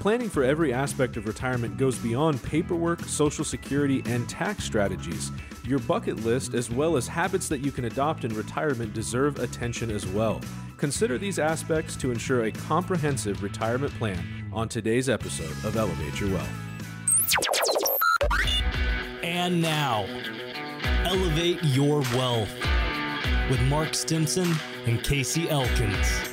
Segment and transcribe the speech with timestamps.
[0.00, 5.30] Planning for every aspect of retirement goes beyond paperwork, social security, and tax strategies.
[5.62, 9.90] Your bucket list, as well as habits that you can adopt in retirement, deserve attention
[9.90, 10.40] as well.
[10.78, 14.24] Consider these aspects to ensure a comprehensive retirement plan
[14.54, 16.48] on today's episode of Elevate Your Wealth.
[19.22, 20.06] And now,
[21.04, 22.48] Elevate Your Wealth
[23.50, 24.50] with Mark Stimson
[24.86, 26.29] and Casey Elkins.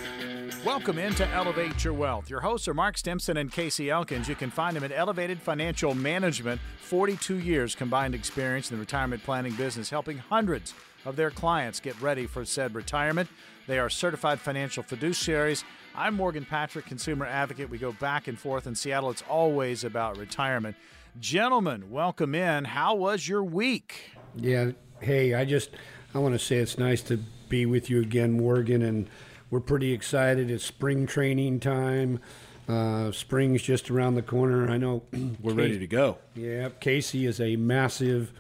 [0.65, 2.29] Welcome into Elevate Your Wealth.
[2.29, 4.27] Your hosts are Mark Stimson and Casey Elkins.
[4.27, 9.23] You can find them at Elevated Financial Management, 42 years combined experience in the retirement
[9.23, 10.73] planning business, helping hundreds
[11.05, 13.29] of their clients get ready for said retirement.
[13.67, 15.63] They are certified financial fiduciaries.
[15.95, 17.69] I'm Morgan Patrick, consumer advocate.
[17.69, 19.11] We go back and forth in Seattle.
[19.11, 20.75] It's always about retirement.
[21.19, 22.65] Gentlemen, welcome in.
[22.65, 24.11] How was your week?
[24.35, 24.71] Yeah.
[25.01, 25.69] Hey, I just
[26.15, 29.07] I want to say it's nice to be with you again, Morgan, and
[29.49, 30.49] we're pretty excited.
[30.51, 32.19] It's spring training time.
[32.67, 34.69] Uh, spring's just around the corner.
[34.69, 35.03] I know
[35.41, 36.17] We're ready to go.
[36.35, 38.33] Yeah, Casey is a massive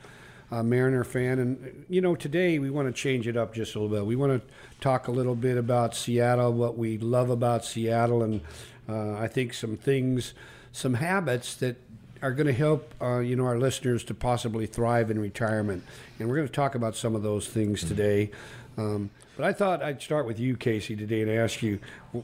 [0.51, 3.79] uh, Mariner fan, and you know today we want to change it up just a
[3.79, 4.05] little bit.
[4.05, 8.41] We want to talk a little bit about Seattle, what we love about Seattle, and
[8.89, 10.33] uh, I think some things,
[10.73, 11.77] some habits that
[12.21, 15.83] are going to help uh, you know our listeners to possibly thrive in retirement,
[16.19, 18.29] and we're going to talk about some of those things today.
[18.77, 21.79] Um, but I thought I'd start with you, Casey, today, and ask you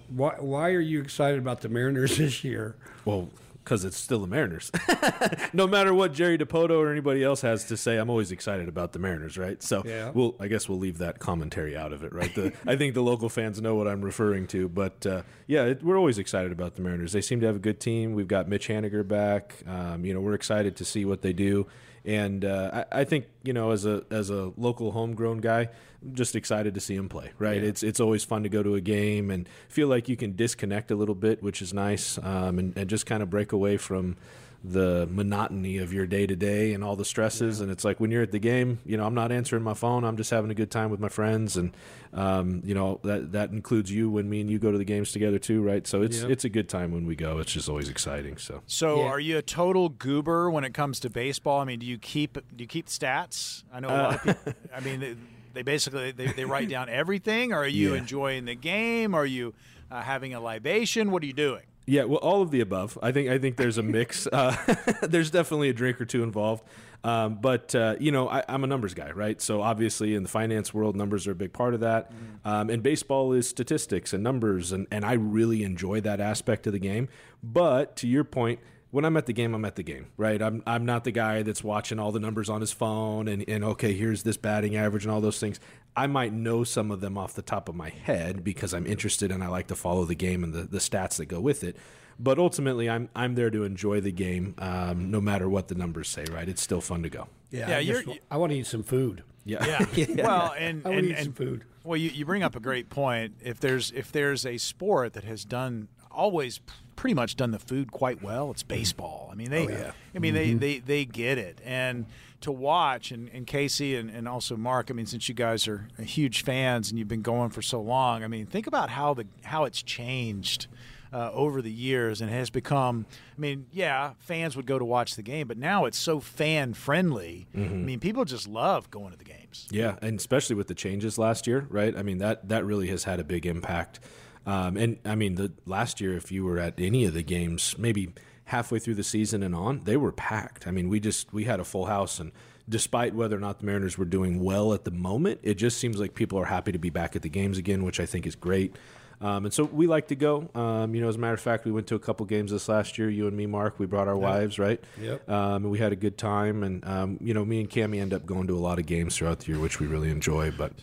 [0.10, 2.76] why, why are you excited about the Mariners this year?
[3.06, 3.30] Well,
[3.64, 4.72] because it's still the Mariners.
[5.54, 8.92] no matter what Jerry Dipoto or anybody else has to say, I'm always excited about
[8.92, 9.64] the Mariners, right?
[9.64, 10.12] So, Yeah.
[10.14, 12.34] we'll I guess we'll leave that commentary out of it, right?
[12.36, 15.82] The, I think the local fans know what I'm referring to, but uh, yeah, it,
[15.82, 17.14] we're always excited about the Mariners.
[17.14, 18.14] They seem to have a good team.
[18.16, 19.56] We've got Mitch Haniger back.
[19.66, 21.66] Um, you know, we're excited to see what they do,
[22.06, 25.70] and uh, I, I think you know, as a as a local homegrown guy,
[26.02, 27.32] I'm just excited to see him play.
[27.40, 27.64] Right?
[27.64, 30.92] It's it's always fun to go to a game and feel like you can disconnect
[30.92, 34.18] a little bit, which is nice, um, and, and just kind of break away from
[34.66, 37.60] the monotony of your day to day and all the stresses.
[37.60, 40.06] And it's like when you're at the game, you know, I'm not answering my phone.
[40.06, 41.76] I'm just having a good time with my friends, and
[42.14, 45.12] um, you know that that includes you when me and you go to the games
[45.12, 45.86] together too, right?
[45.86, 46.30] So it's Yep.
[46.32, 47.40] it's a good time when we go.
[47.40, 48.38] It's just always exciting.
[48.38, 49.08] So So, Yeah.
[49.08, 51.60] are you a total goober when it comes to baseball?
[51.60, 53.64] I mean, do you keep do you keep stats?
[53.74, 54.54] I know a lot of people.
[54.74, 55.16] I mean, they,
[55.54, 57.52] they basically they, they write down everything.
[57.52, 57.98] Or are you Yeah.
[58.00, 59.14] enjoying the game?
[59.14, 59.54] Are you
[59.92, 61.12] uh, having a libation?
[61.12, 61.64] What are you doing?
[61.86, 62.98] Yeah, well, all of the above.
[63.02, 64.28] I think I think there's a mix.
[64.34, 64.56] Uh,
[65.04, 66.64] there's definitely a drink or two involved,
[67.04, 69.40] um, but uh, you know, I, I'm a numbers guy, right?
[69.40, 72.12] So obviously, in the finance world, numbers are a big part of that.
[72.46, 76.74] Um, and baseball is statistics and numbers, and and I really enjoy that aspect of
[76.74, 77.10] the game.
[77.44, 78.60] But to your point.
[78.90, 80.40] When I'm at the game, I'm at the game, right?
[80.40, 83.64] I'm, I'm not the guy that's watching all the numbers on his phone and, and
[83.64, 85.60] okay, here's this batting average and all those things.
[85.96, 89.32] I might know some of them off the top of my head because I'm interested
[89.32, 91.78] and I like to follow the game and the, the stats that go with it.
[92.20, 96.10] But ultimately, I'm I'm there to enjoy the game, um, no matter what the numbers
[96.10, 96.26] say.
[96.32, 96.48] Right?
[96.48, 97.28] It's still fun to go.
[97.52, 99.24] Yeah, I, you're- just- I want to eat some food.
[99.46, 99.86] Yeah.
[99.94, 100.26] Yeah.
[100.26, 101.64] Well, and I want and, to eat some and food.
[101.84, 103.34] well, you, you bring up a great point.
[103.44, 106.60] If there's if there's a sport that has done always
[106.96, 108.80] pretty much done the food quite well, it's mm-hmm.
[108.80, 109.30] baseball.
[109.32, 110.60] I mean they oh, I mean they, mm-hmm.
[110.60, 111.60] they they get it.
[111.64, 112.06] And
[112.44, 115.88] to watch and, and Casey and, and also Mark, I mean, since you guys are
[115.98, 119.14] uh, huge fans and you've been going for so long, I mean, think about how
[119.14, 120.68] the how it's changed.
[121.12, 123.06] Uh, over the years, and has become.
[123.38, 126.74] I mean, yeah, fans would go to watch the game, but now it's so fan
[126.74, 127.46] friendly.
[127.54, 127.86] I mm-hmm.
[127.86, 129.68] mean, people just love going to the games.
[129.70, 131.96] Yeah, and especially with the changes last year, right?
[131.96, 134.00] I mean that that really has had a big impact.
[134.46, 137.76] Um, and I mean, the last year, if you were at any of the games,
[137.78, 138.14] maybe
[138.46, 140.68] halfway through the season and on, they were packed.
[140.68, 142.32] I mean, we just we had a full house, and
[142.68, 146.00] despite whether or not the Mariners were doing well at the moment, it just seems
[146.00, 148.36] like people are happy to be back at the games again, which I think is
[148.36, 148.76] great.
[149.22, 150.50] Um, and so we like to go.
[150.54, 152.68] Um, you know, as a matter of fact, we went to a couple games this
[152.68, 153.10] last year.
[153.10, 153.80] You and me, Mark.
[153.80, 154.84] We brought our wives, right?
[155.00, 155.30] Yep.
[155.30, 156.62] Um, and we had a good time.
[156.62, 159.16] And um, you know, me and Cammy end up going to a lot of games
[159.16, 160.52] throughout the year, which we really enjoy.
[160.52, 160.74] But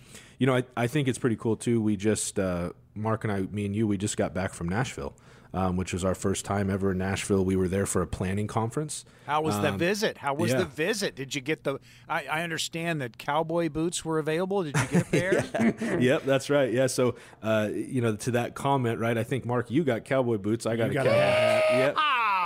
[0.41, 1.81] you know, I, I think it's pretty cool too.
[1.81, 5.15] We just uh, Mark and I, me and you, we just got back from Nashville,
[5.55, 7.45] um, which was our first time ever in Nashville.
[7.45, 9.05] We were there for a planning conference.
[9.27, 10.17] How was the Um, visit?
[10.19, 10.59] How was yeah.
[10.59, 11.15] the visit?
[11.15, 11.79] Did you get the?
[12.09, 14.63] I, I understand that cowboy boots were available.
[14.65, 16.01] Did you get a pair?
[16.01, 16.73] yep, that's right.
[16.73, 19.17] Yeah, so uh, you know, to that comment, right?
[19.19, 20.65] I think Mark, you got cowboy boots.
[20.67, 21.65] I got a got a cowboy hat.
[21.65, 21.95] hat.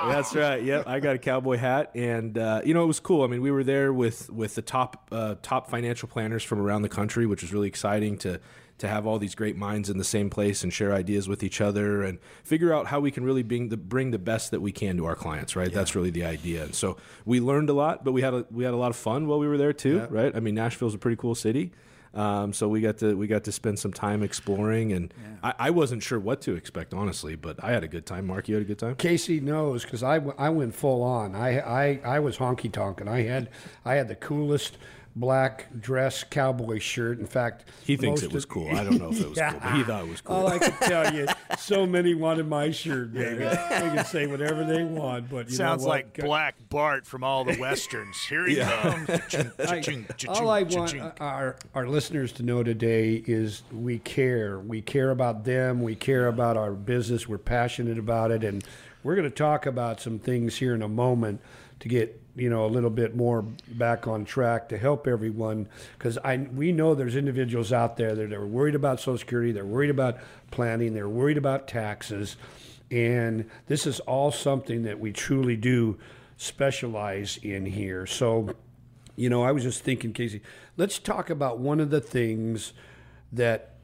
[0.08, 0.62] That's right.
[0.62, 3.24] Yep, I got a cowboy hat, and uh, you know, it was cool.
[3.24, 6.82] I mean, we were there with with the top uh, top financial planners from around
[6.82, 8.40] the country, which was really exciting to
[8.78, 11.60] to have all these great minds in the same place and share ideas with each
[11.60, 14.72] other and figure out how we can really bring the bring the best that we
[14.72, 15.54] can to our clients.
[15.54, 16.64] Right, that's really the idea.
[16.64, 18.96] And so we learned a lot, but we had a we had a lot of
[18.96, 19.96] fun while we were there too.
[19.96, 20.06] Yeah.
[20.10, 21.72] Right, I mean, Nashville's a pretty cool city.
[22.14, 25.12] Um, so we got to we got to spend some time exploring, and
[25.42, 28.26] I, I wasn't sure what to expect honestly, but I had a good time.
[28.26, 28.94] Mark, you had a good time.
[28.94, 31.34] Casey knows because I, w- I went full on.
[31.34, 33.48] I, I, I was honky tonk, and I had
[33.84, 34.78] I had the coolest
[35.16, 37.20] black dress cowboy shirt.
[37.20, 38.68] In fact, He thinks it was of- cool.
[38.74, 40.36] I don't know if it was cool, but he thought it was cool.
[40.36, 41.26] All I can tell you,
[41.56, 43.38] so many wanted my shirt, baby.
[43.38, 43.54] they
[43.94, 45.94] can say whatever they want, but you Sounds know what?
[45.94, 48.16] like Black Bart from all the westerns.
[48.28, 49.06] Here he comes.
[49.28, 54.58] Cha-ching, I- cha-ching, all I want our our listeners to know today is we care.
[54.58, 55.80] We care about them.
[55.82, 57.28] We care about our business.
[57.28, 58.64] We're passionate about it, and
[59.04, 61.40] we're going to talk about some things here in a moment
[61.80, 66.18] to get you know a little bit more back on track to help everyone because
[66.18, 69.52] I we know there's individuals out there that are worried about Social Security.
[69.52, 70.18] They're worried about
[70.50, 70.94] planning.
[70.94, 72.36] They're worried about taxes,
[72.90, 75.98] and this is all something that we truly do
[76.36, 78.06] specialize in here.
[78.06, 78.50] So.
[79.16, 80.42] You know, I was just thinking, Casey,
[80.76, 82.72] let's talk about one of the things
[83.32, 83.74] that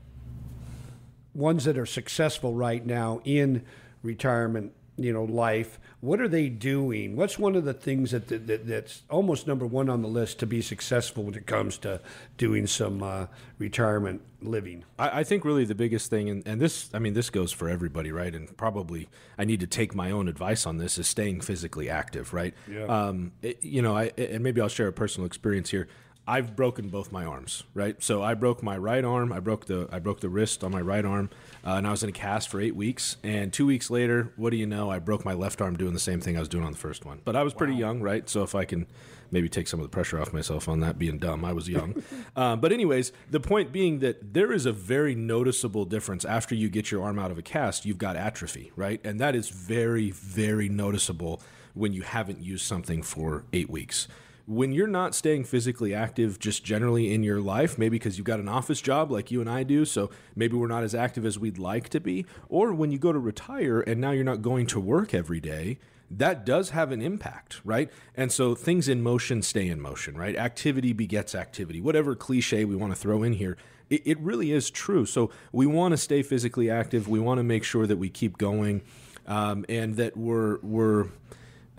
[1.35, 3.65] ones that are successful right now in
[4.03, 5.79] retirement, you know, life.
[6.01, 7.17] What are they doing?
[7.17, 10.39] What's one of the things that, that, that that's almost number one on the list
[10.41, 12.01] to be successful when it comes to
[12.37, 13.27] doing some uh,
[13.59, 14.85] retirement living?
[14.99, 17.69] I, I think really the biggest thing, and, and this, I mean, this goes for
[17.69, 18.35] everybody, right?
[18.35, 19.09] And probably
[19.39, 22.55] I need to take my own advice on this: is staying physically active, right?
[22.71, 22.85] Yeah.
[22.85, 25.89] Um, it- you know, I and maybe I'll share a personal experience here.
[26.31, 28.01] I've broken both my arms, right?
[28.01, 29.33] So I broke my right arm.
[29.33, 31.29] I broke the I broke the wrist on my right arm,
[31.67, 33.17] uh, and I was in a cast for eight weeks.
[33.25, 34.93] And two weeks later, what do you know?
[34.93, 37.05] I broke my left arm doing the same thing I was doing on the first
[37.05, 37.21] one.
[37.25, 38.29] But I was pretty young, right?
[38.31, 38.87] So if I can
[39.33, 42.01] maybe take some of the pressure off myself on that being dumb, I was young.
[42.37, 46.69] um, but anyways, the point being that there is a very noticeable difference after you
[46.69, 47.85] get your arm out of a cast.
[47.85, 49.01] You've got atrophy, right?
[49.03, 51.43] And that is very very noticeable
[51.75, 54.07] when you haven't used something for eight weeks
[54.51, 58.41] when you're not staying physically active just generally in your life, maybe because you've got
[58.41, 61.39] an office job like you and I do, so maybe we're not as active as
[61.39, 64.67] we'd like to be, or when you go to retire and now you're not going
[64.67, 65.79] to work every day,
[66.11, 67.93] that does have an impact, right?
[68.17, 70.35] And so things in motion stay in motion, right?
[70.35, 73.57] Activity begets activity, whatever cliche we want to throw in here.
[73.89, 75.07] It, it really is true.
[75.07, 77.07] So we want to stay physically active.
[77.07, 78.83] We want to make sure that we keep going
[79.29, 81.07] um, and that we're, we're,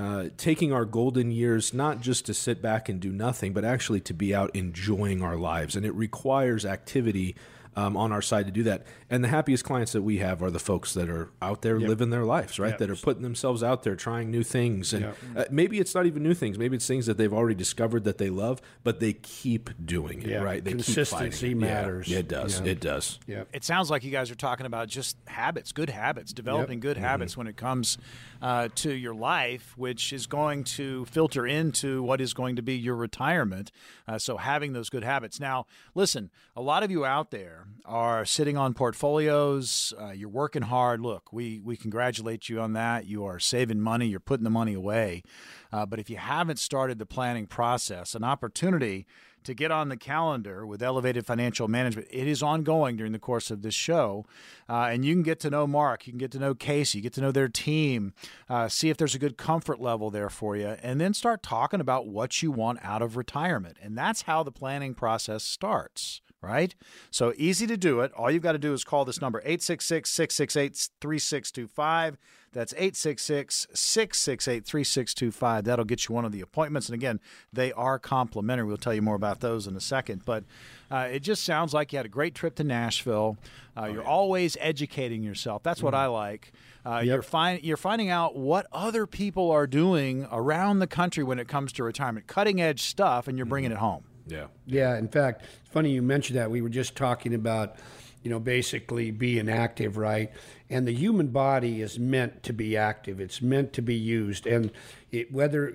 [0.01, 3.99] uh, taking our golden years not just to sit back and do nothing, but actually
[4.01, 5.75] to be out enjoying our lives.
[5.75, 7.35] And it requires activity
[7.73, 8.83] um, on our side to do that.
[9.09, 12.09] And the happiest clients that we have are the folks that are out there living
[12.09, 12.71] their lives, right?
[12.71, 12.79] Yep.
[12.79, 14.91] That are putting themselves out there, trying new things.
[14.91, 15.17] And Yep.
[15.37, 16.57] uh, maybe it's not even new things.
[16.57, 20.27] Maybe it's things that they've already discovered that they love, but they keep doing it,
[20.31, 20.43] Yeah.
[20.43, 20.61] right?
[20.61, 21.65] They Consistency fighting it.
[21.65, 21.73] Yeah.
[21.73, 22.07] matters.
[22.09, 22.59] Yeah, it does.
[22.59, 22.71] Yeah.
[22.71, 23.19] It does.
[23.25, 23.43] Yeah.
[23.53, 27.05] It sounds like you guys are talking about just habits, good habits, developing good Mm-hmm.
[27.05, 27.97] habits when it comes
[28.41, 32.75] uh, to your life, which is going to filter into what is going to be
[32.75, 33.71] your retirement.
[34.07, 35.39] Uh, so, having those good habits.
[35.39, 39.93] Now, listen, a lot of you out there are sitting on portfolios.
[39.99, 41.01] Uh, you're working hard.
[41.01, 43.05] Look, we we congratulate you on that.
[43.05, 44.07] You are saving money.
[44.07, 45.23] You're putting the money away.
[45.71, 49.05] Uh, but if you haven't started the planning process, an opportunity
[49.43, 52.07] to get on the calendar with Elevated Financial Management.
[52.11, 54.25] It is ongoing during the course of this show.
[54.69, 57.01] Uh, and you can get to know Mark, you can get to know Casey, you
[57.01, 58.13] get to know their team,
[58.49, 61.81] uh, see if there's a good comfort level there for you, and then start talking
[61.81, 63.77] about what you want out of retirement.
[63.81, 66.21] And that's how the planning process starts.
[66.43, 66.73] Right?
[67.11, 68.11] So easy to do it.
[68.13, 72.17] All you've got to do is call this number 866 668 3625.
[72.53, 75.63] That's 866 668 3625.
[75.63, 76.89] That'll get you one of the appointments.
[76.89, 77.21] And again,
[77.53, 78.67] they are complimentary.
[78.67, 80.23] We'll tell you more about those in a second.
[80.25, 80.43] But
[80.89, 83.37] uh, it just sounds like you had a great trip to Nashville.
[83.77, 85.63] Uh, you're always educating yourself.
[85.63, 86.51] That's what I like.
[86.85, 91.39] Uh, you're, find, you're finding out what other people are doing around the country when
[91.39, 94.03] it comes to retirement, cutting edge stuff, and you're bringing it home.
[94.27, 94.47] Yeah.
[94.65, 96.49] Yeah, in fact, it's funny you mentioned that.
[96.49, 97.77] We were just talking about,
[98.23, 100.31] you know, basically being active, right?
[100.69, 103.19] And the human body is meant to be active.
[103.19, 104.71] It's meant to be used, and
[105.11, 105.73] it, whether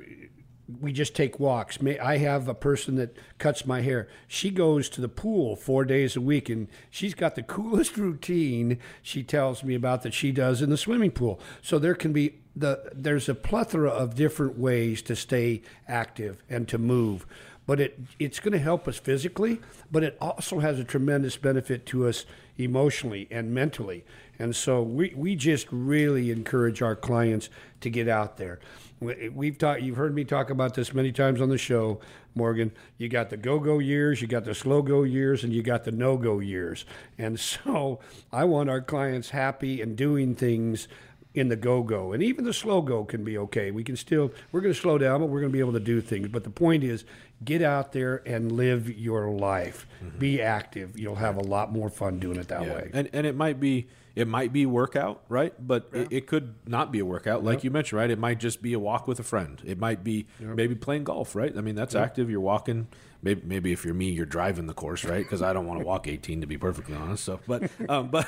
[0.81, 1.79] we just take walks.
[2.03, 4.09] I have a person that cuts my hair.
[4.27, 8.79] She goes to the pool four days a week, and she's got the coolest routine.
[9.03, 11.41] She tells me about that she does in the swimming pool.
[11.63, 16.67] So there can be the there's a plethora of different ways to stay active and
[16.69, 17.27] to move
[17.67, 21.85] but it it's going to help us physically, but it also has a tremendous benefit
[21.87, 22.25] to us
[22.59, 24.05] emotionally and mentally.
[24.39, 27.49] And so we, we just really encourage our clients
[27.81, 28.61] to get out there.
[29.01, 29.83] We- We've talked.
[29.83, 32.01] You've heard me talk about this many times on the show,
[32.35, 32.73] Morgan.
[32.99, 36.39] You got the go-go years, you got the slow-go years, and you got the no-go
[36.39, 36.85] years.
[37.19, 38.01] And so
[38.33, 40.89] I want our clients happy and doing things
[41.37, 42.13] in the go go.
[42.13, 43.71] And even the slow go can be okay.
[43.71, 45.81] We can still, we're going to slow down, but we're going to be able to
[45.81, 46.29] do things.
[46.29, 47.05] But the point is,
[47.45, 49.87] get out there and live your life.
[50.03, 50.19] Mm-hmm.
[50.19, 50.99] Be active.
[50.99, 52.75] You'll have a lot more fun doing it that yeah.
[52.75, 52.91] way.
[52.93, 53.87] And and it might be
[54.17, 55.55] it might be workout, right?
[55.65, 56.01] But yeah.
[56.01, 57.65] it, it, could not be a workout, like yep.
[57.65, 58.11] you mentioned, right?
[58.11, 59.61] It might just be a walk with a friend.
[59.65, 60.57] It might be yep.
[60.57, 61.57] maybe playing golf, right?
[61.57, 62.03] I mean, that's yep.
[62.03, 62.31] active.
[62.31, 62.89] You're walking.
[63.21, 65.23] Maybe, maybe if you're me, you're driving the course, right?
[65.23, 67.25] Because I don't want to walk 18 to be perfectly honest.
[67.25, 68.27] So, but, um, but,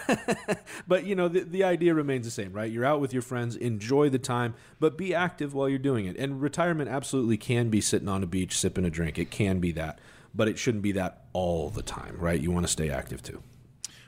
[0.89, 2.71] but you know, the, the idea remains the same, right?
[2.71, 6.17] You're out with your friends, enjoy the time, but be active while you're doing it.
[6.19, 9.19] And retirement absolutely can be sitting on a beach sipping a drink.
[9.19, 10.01] It can be that,
[10.35, 12.39] but it shouldn't be that all the time, right?
[12.39, 13.43] You want to stay active too.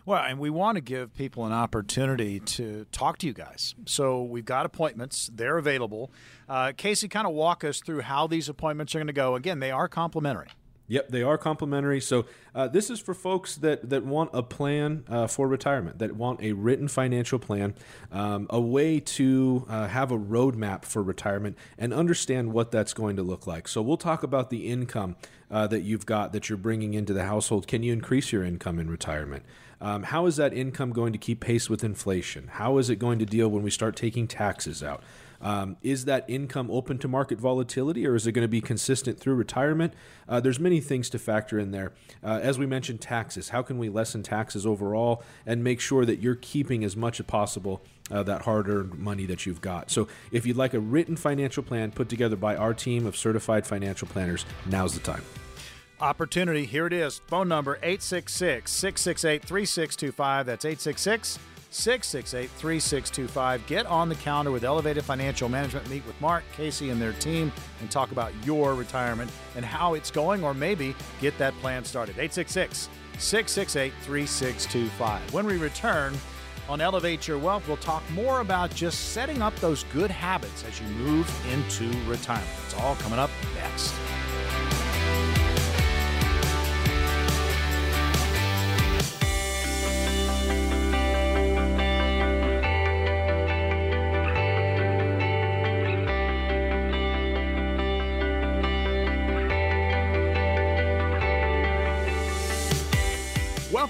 [0.07, 3.75] Well, and we want to give people an opportunity to talk to you guys.
[3.87, 6.11] So we've got appointments, they're available.
[6.49, 9.35] Uh, Casey, kind of walk us through how these appointments are going to go.
[9.35, 10.49] Again, they are complimentary.
[10.91, 12.01] Yep, they are complimentary.
[12.01, 16.17] So uh, this is for folks that that want a plan uh, for retirement, that
[16.17, 17.77] want a written financial plan,
[18.11, 23.15] um, a way to uh, have a roadmap for retirement and understand what that's going
[23.15, 23.69] to look like.
[23.69, 25.15] So we'll talk about the income
[25.49, 27.69] uh, that you've got that you're bringing into the household.
[27.69, 29.45] Can you increase your income in retirement?
[29.81, 32.49] Um, how is that income going to keep pace with inflation?
[32.53, 35.03] How is it going to deal when we start taking taxes out?
[35.43, 39.19] Um, is that income open to market volatility or is it going to be consistent
[39.19, 39.95] through retirement?
[40.29, 41.93] Uh, there's many things to factor in there.
[42.23, 43.49] Uh, as we mentioned, taxes.
[43.49, 47.27] How can we lessen taxes overall and make sure that you're keeping as much as
[47.27, 49.91] possible uh, that hard earned money that you've got?
[49.91, 53.67] So, if you'd like a written financial plan put together by our team of certified
[53.67, 55.23] financial planners, now's the time
[56.01, 56.65] opportunity.
[56.65, 57.21] Here it is.
[57.27, 60.47] Phone number 866 668 3625.
[60.47, 61.39] That's 866
[61.71, 63.67] 668 3625.
[63.67, 65.89] Get on the calendar with Elevated Financial Management.
[65.89, 70.11] Meet with Mark, Casey, and their team and talk about your retirement and how it's
[70.11, 72.13] going, or maybe get that plan started.
[72.19, 72.89] 866
[73.19, 75.33] 668 3625.
[75.33, 76.15] When we return,
[76.71, 80.81] on Elevate Your Wealth, we'll talk more about just setting up those good habits as
[80.81, 82.49] you move into retirement.
[82.65, 83.93] It's all coming up next.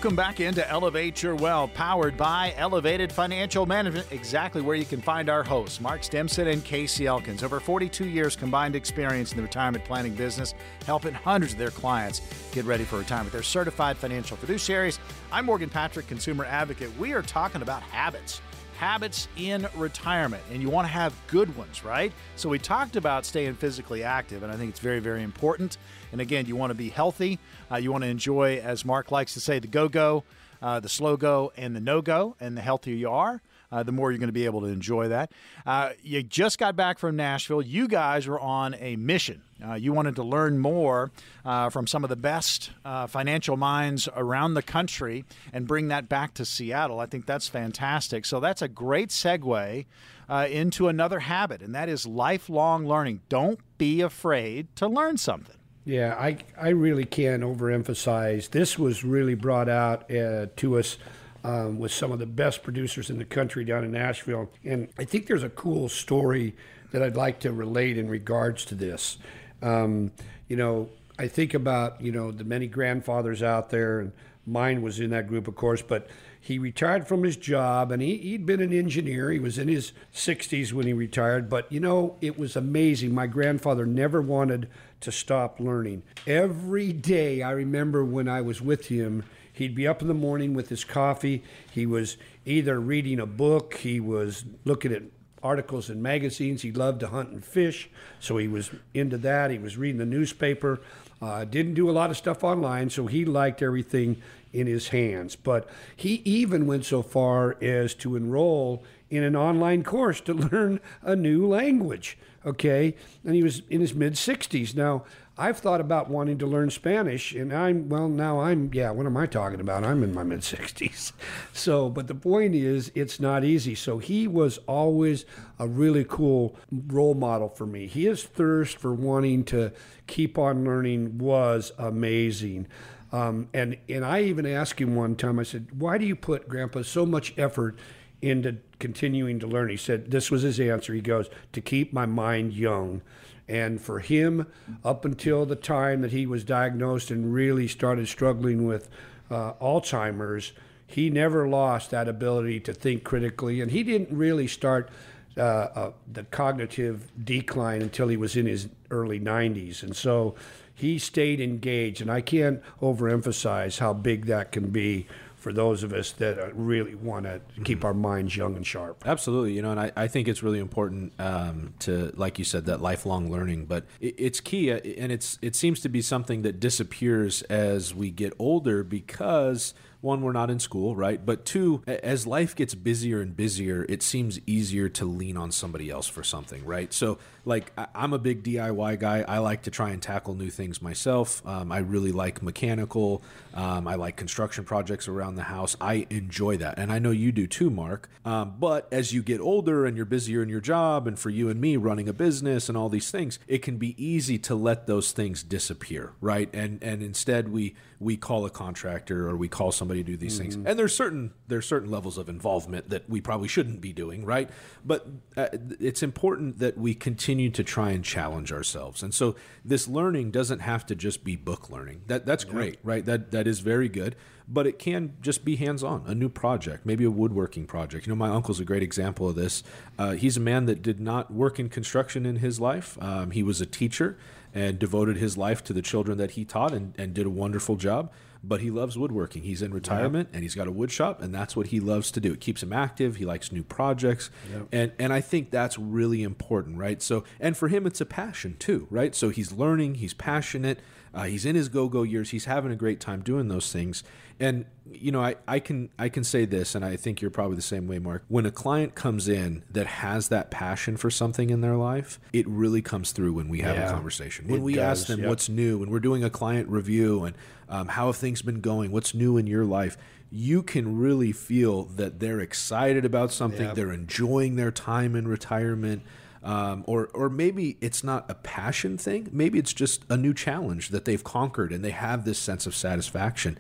[0.01, 5.03] Welcome back into Elevate Your Wealth, powered by Elevated Financial Management, exactly where you can
[5.03, 7.43] find our hosts, Mark Stimson and Casey Elkins.
[7.43, 10.55] Over 42 years combined experience in the retirement planning business,
[10.87, 13.31] helping hundreds of their clients get ready for retirement.
[13.31, 14.99] They're certified financial fiduciaries.
[15.31, 16.97] I'm Morgan Patrick, consumer advocate.
[16.99, 18.41] We are talking about habits
[18.81, 22.13] habits in retirement, and you want to have good ones, right?
[22.37, 25.77] So, we talked about staying physically active, and I think it's very, very important.
[26.13, 27.39] And again, you want to be healthy.
[27.71, 30.25] Uh, you want to enjoy, as Mark likes to say, the go go,
[30.63, 32.37] uh, the slow go, and the no go.
[32.41, 35.09] And the healthier you are, uh, the more you're going to be able to enjoy
[35.09, 35.33] that.
[35.67, 37.63] Uh, you just got back from Nashville.
[37.63, 39.43] You guys were on a mission.
[39.67, 41.11] Uh, you wanted to learn more
[41.45, 46.09] uh, from some of the best uh, financial minds around the country and bring that
[46.09, 46.99] back to Seattle.
[46.99, 48.25] I think that's fantastic.
[48.25, 49.85] So that's a great segue
[50.29, 53.21] uh, into another habit, and that is lifelong learning.
[53.29, 55.57] Don't be afraid to learn something.
[55.85, 58.51] Yeah, I, I really can't overemphasize.
[58.51, 60.99] This was really brought out uh, to us
[61.43, 64.51] um, with some of the best producers in the country down in Nashville.
[64.65, 66.55] And I think there's a cool story
[66.93, 69.19] that I'd like to relate in regards to this.
[69.63, 70.13] Um,
[70.49, 74.13] you know, I think about, you know, the many grandfathers out there, and
[74.47, 76.09] mine was in that group, of course, but
[76.41, 79.31] he retired from his job and he, he'd been an engineer.
[79.31, 83.15] He was in his 60s when he retired, but, you know, it was amazing.
[83.15, 84.69] My grandfather never wanted
[85.01, 86.03] to stop learning.
[86.27, 90.55] Every day, I remember when I was with him, he'd be up in the morning
[90.55, 91.43] with his coffee.
[91.71, 95.03] He was either reading a book, he was looking at
[95.43, 96.63] articles in magazines.
[96.63, 97.89] He loved to hunt and fish,
[98.19, 99.51] so he was into that.
[99.51, 100.81] He was reading the newspaper.
[101.23, 104.21] Uh, didn't do a lot of stuff online, so he liked everything
[104.53, 105.37] in his hands.
[105.37, 110.81] But he even went so far as to enroll in an online course to learn
[111.03, 112.17] a new language.
[112.45, 114.75] Okay, and he was in his mid 60s.
[114.75, 115.05] Now,
[115.37, 119.17] I've thought about wanting to learn Spanish, and I'm, well, now I'm, yeah, what am
[119.17, 119.85] I talking about?
[119.85, 121.13] I'm in my mid 60s.
[121.53, 123.75] So, but the point is, it's not easy.
[123.75, 125.27] So, he was always
[125.59, 127.87] a really cool role model for me.
[127.87, 129.73] His thirst for wanting to
[130.07, 132.67] keep on learning was amazing.
[133.13, 136.49] Um, and, and I even asked him one time, I said, Why do you put,
[136.49, 137.79] Grandpa, so much effort
[138.23, 139.69] into continuing to learn.
[139.69, 140.93] He said this was his answer.
[140.93, 143.03] He goes, to keep my mind young.
[143.47, 144.47] And for him,
[144.85, 148.89] up until the time that he was diagnosed and really started struggling with
[149.31, 150.53] uh, Alzheimer's,
[150.87, 153.61] he never lost that ability to think critically.
[153.61, 154.89] And he didn't really start
[155.37, 159.83] uh, uh, the cognitive decline until he was in his early 90s.
[159.83, 160.35] And so
[160.75, 162.01] he stayed engaged.
[162.01, 165.07] And I can't overemphasize how big that can be
[165.41, 169.03] for those of us that uh, really want to keep our minds young and sharp.
[169.07, 172.67] Absolutely, you know, and I, I think it's really important um, to, like you said,
[172.67, 173.65] that lifelong learning.
[173.65, 177.95] But it, it's key, uh, and it's it seems to be something that disappears as
[177.95, 181.25] we get older because one, we're not in school, right?
[181.25, 185.91] But two, as life gets busier and busier, it seems easier to lean on somebody
[185.91, 186.93] else for something, right?
[186.93, 189.25] So, like, I'm a big DIY guy.
[189.27, 191.47] I like to try and tackle new things myself.
[191.47, 193.23] Um, I really like mechanical.
[193.55, 195.77] Um, I like construction projects around the house.
[195.81, 196.79] I enjoy that.
[196.79, 198.09] And I know you do too, Mark.
[198.25, 201.49] Um, but as you get older and you're busier in your job, and for you
[201.49, 204.87] and me running a business and all these things, it can be easy to let
[204.87, 206.49] those things disappear, right?
[206.55, 210.35] And, and instead, we, we call a contractor or we call somebody to do these
[210.35, 210.43] mm-hmm.
[210.43, 210.55] things.
[210.67, 214.51] And there's certain there's certain levels of involvement that we probably shouldn't be doing, right?
[214.85, 215.07] But
[215.37, 219.03] uh, it's important that we continue to try and challenge ourselves.
[219.03, 222.03] And so this learning doesn't have to just be book learning.
[222.07, 222.53] That that's yeah.
[222.53, 223.05] great, right?
[223.05, 224.17] That that is very good.
[224.53, 228.07] But it can just be hands-on, a new project, maybe a woodworking project.
[228.07, 229.63] You know, my uncle's a great example of this.
[229.97, 232.99] Uh, he's a man that did not work in construction in his life.
[233.01, 234.19] Um, he was a teacher
[234.53, 237.77] and devoted his life to the children that he taught and, and did a wonderful
[237.77, 238.11] job.
[238.43, 239.43] But he loves woodworking.
[239.43, 240.35] He's in retirement yep.
[240.35, 242.33] and he's got a wood shop, and that's what he loves to do.
[242.33, 243.17] It keeps him active.
[243.17, 244.69] He likes new projects, yep.
[244.73, 247.03] and and I think that's really important, right?
[247.03, 249.15] So, and for him, it's a passion too, right?
[249.15, 249.97] So he's learning.
[249.97, 250.81] He's passionate.
[251.13, 252.31] Uh, he's in his go-go years.
[252.31, 254.05] He's having a great time doing those things.
[254.39, 257.57] And you know, I, I can I can say this, and I think you're probably
[257.57, 258.25] the same way, Mark.
[258.29, 262.49] When a client comes in that has that passion for something in their life, it
[262.49, 264.49] really comes through when we have yeah, a conversation.
[264.49, 265.29] When we does, ask them yep.
[265.29, 267.37] what's new, when we're doing a client review, and
[267.69, 269.99] um, how have things been going, what's new in your life,
[270.31, 273.75] you can really feel that they're excited about something, yep.
[273.75, 276.03] they're enjoying their time in retirement.
[276.43, 279.29] Um, or or maybe it's not a passion thing.
[279.31, 282.75] Maybe it's just a new challenge that they've conquered, and they have this sense of
[282.75, 283.59] satisfaction.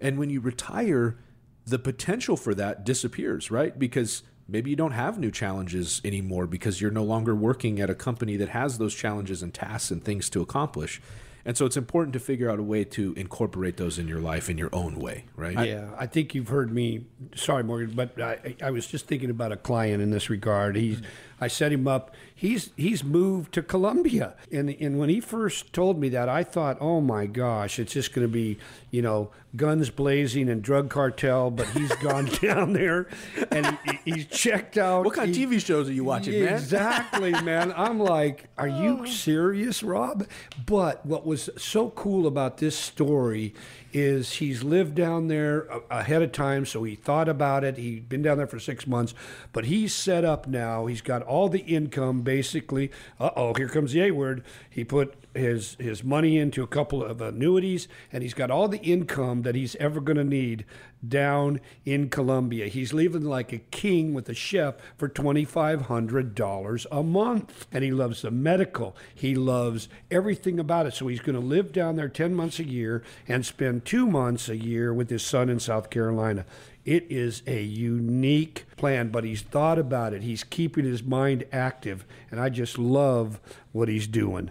[0.00, 1.18] And when you retire,
[1.66, 3.78] the potential for that disappears, right?
[3.78, 7.94] Because maybe you don't have new challenges anymore because you're no longer working at a
[7.94, 11.00] company that has those challenges and tasks and things to accomplish.
[11.44, 14.48] And so it's important to figure out a way to incorporate those in your life
[14.48, 15.66] in your own way, right?
[15.66, 17.06] Yeah, I think you've heard me.
[17.34, 20.76] Sorry, Morgan, but I, I was just thinking about a client in this regard.
[20.76, 21.02] He's,
[21.40, 24.34] I set him up he's he's moved to Colombia.
[24.50, 28.12] And and when he first told me that, I thought, oh my gosh, it's just
[28.12, 28.58] going to be
[28.90, 31.52] you know guns blazing and drug cartel.
[31.52, 33.06] But he's gone down there
[33.52, 35.04] and he, he's checked out.
[35.04, 36.54] What kind he, of TV shows are you watching, man?
[36.54, 37.72] Exactly, man.
[37.76, 39.04] I'm like, are you oh.
[39.04, 40.26] serious, Rob?
[40.66, 43.54] But what was so cool about this story
[43.92, 47.76] is he's lived down there ahead of time, so he thought about it.
[47.76, 49.14] He'd been down there for six months,
[49.52, 50.86] but he's set up now.
[50.86, 52.90] He's got all the income basically.
[53.20, 54.42] Uh oh, here comes the A word.
[54.68, 58.80] He put his his money into a couple of annuities, and he's got all the
[58.80, 60.64] income that he's ever going to need
[61.06, 62.68] down in Colombia.
[62.68, 67.66] He's living like a king with a chef for twenty five hundred dollars a month,
[67.72, 68.96] and he loves the medical.
[69.14, 70.94] He loves everything about it.
[70.94, 74.48] So he's going to live down there ten months a year and spend two months
[74.48, 76.44] a year with his son in South Carolina.
[76.84, 80.22] It is a unique plan, but he's thought about it.
[80.22, 84.50] He's keeping his mind active, and I just love what he's doing.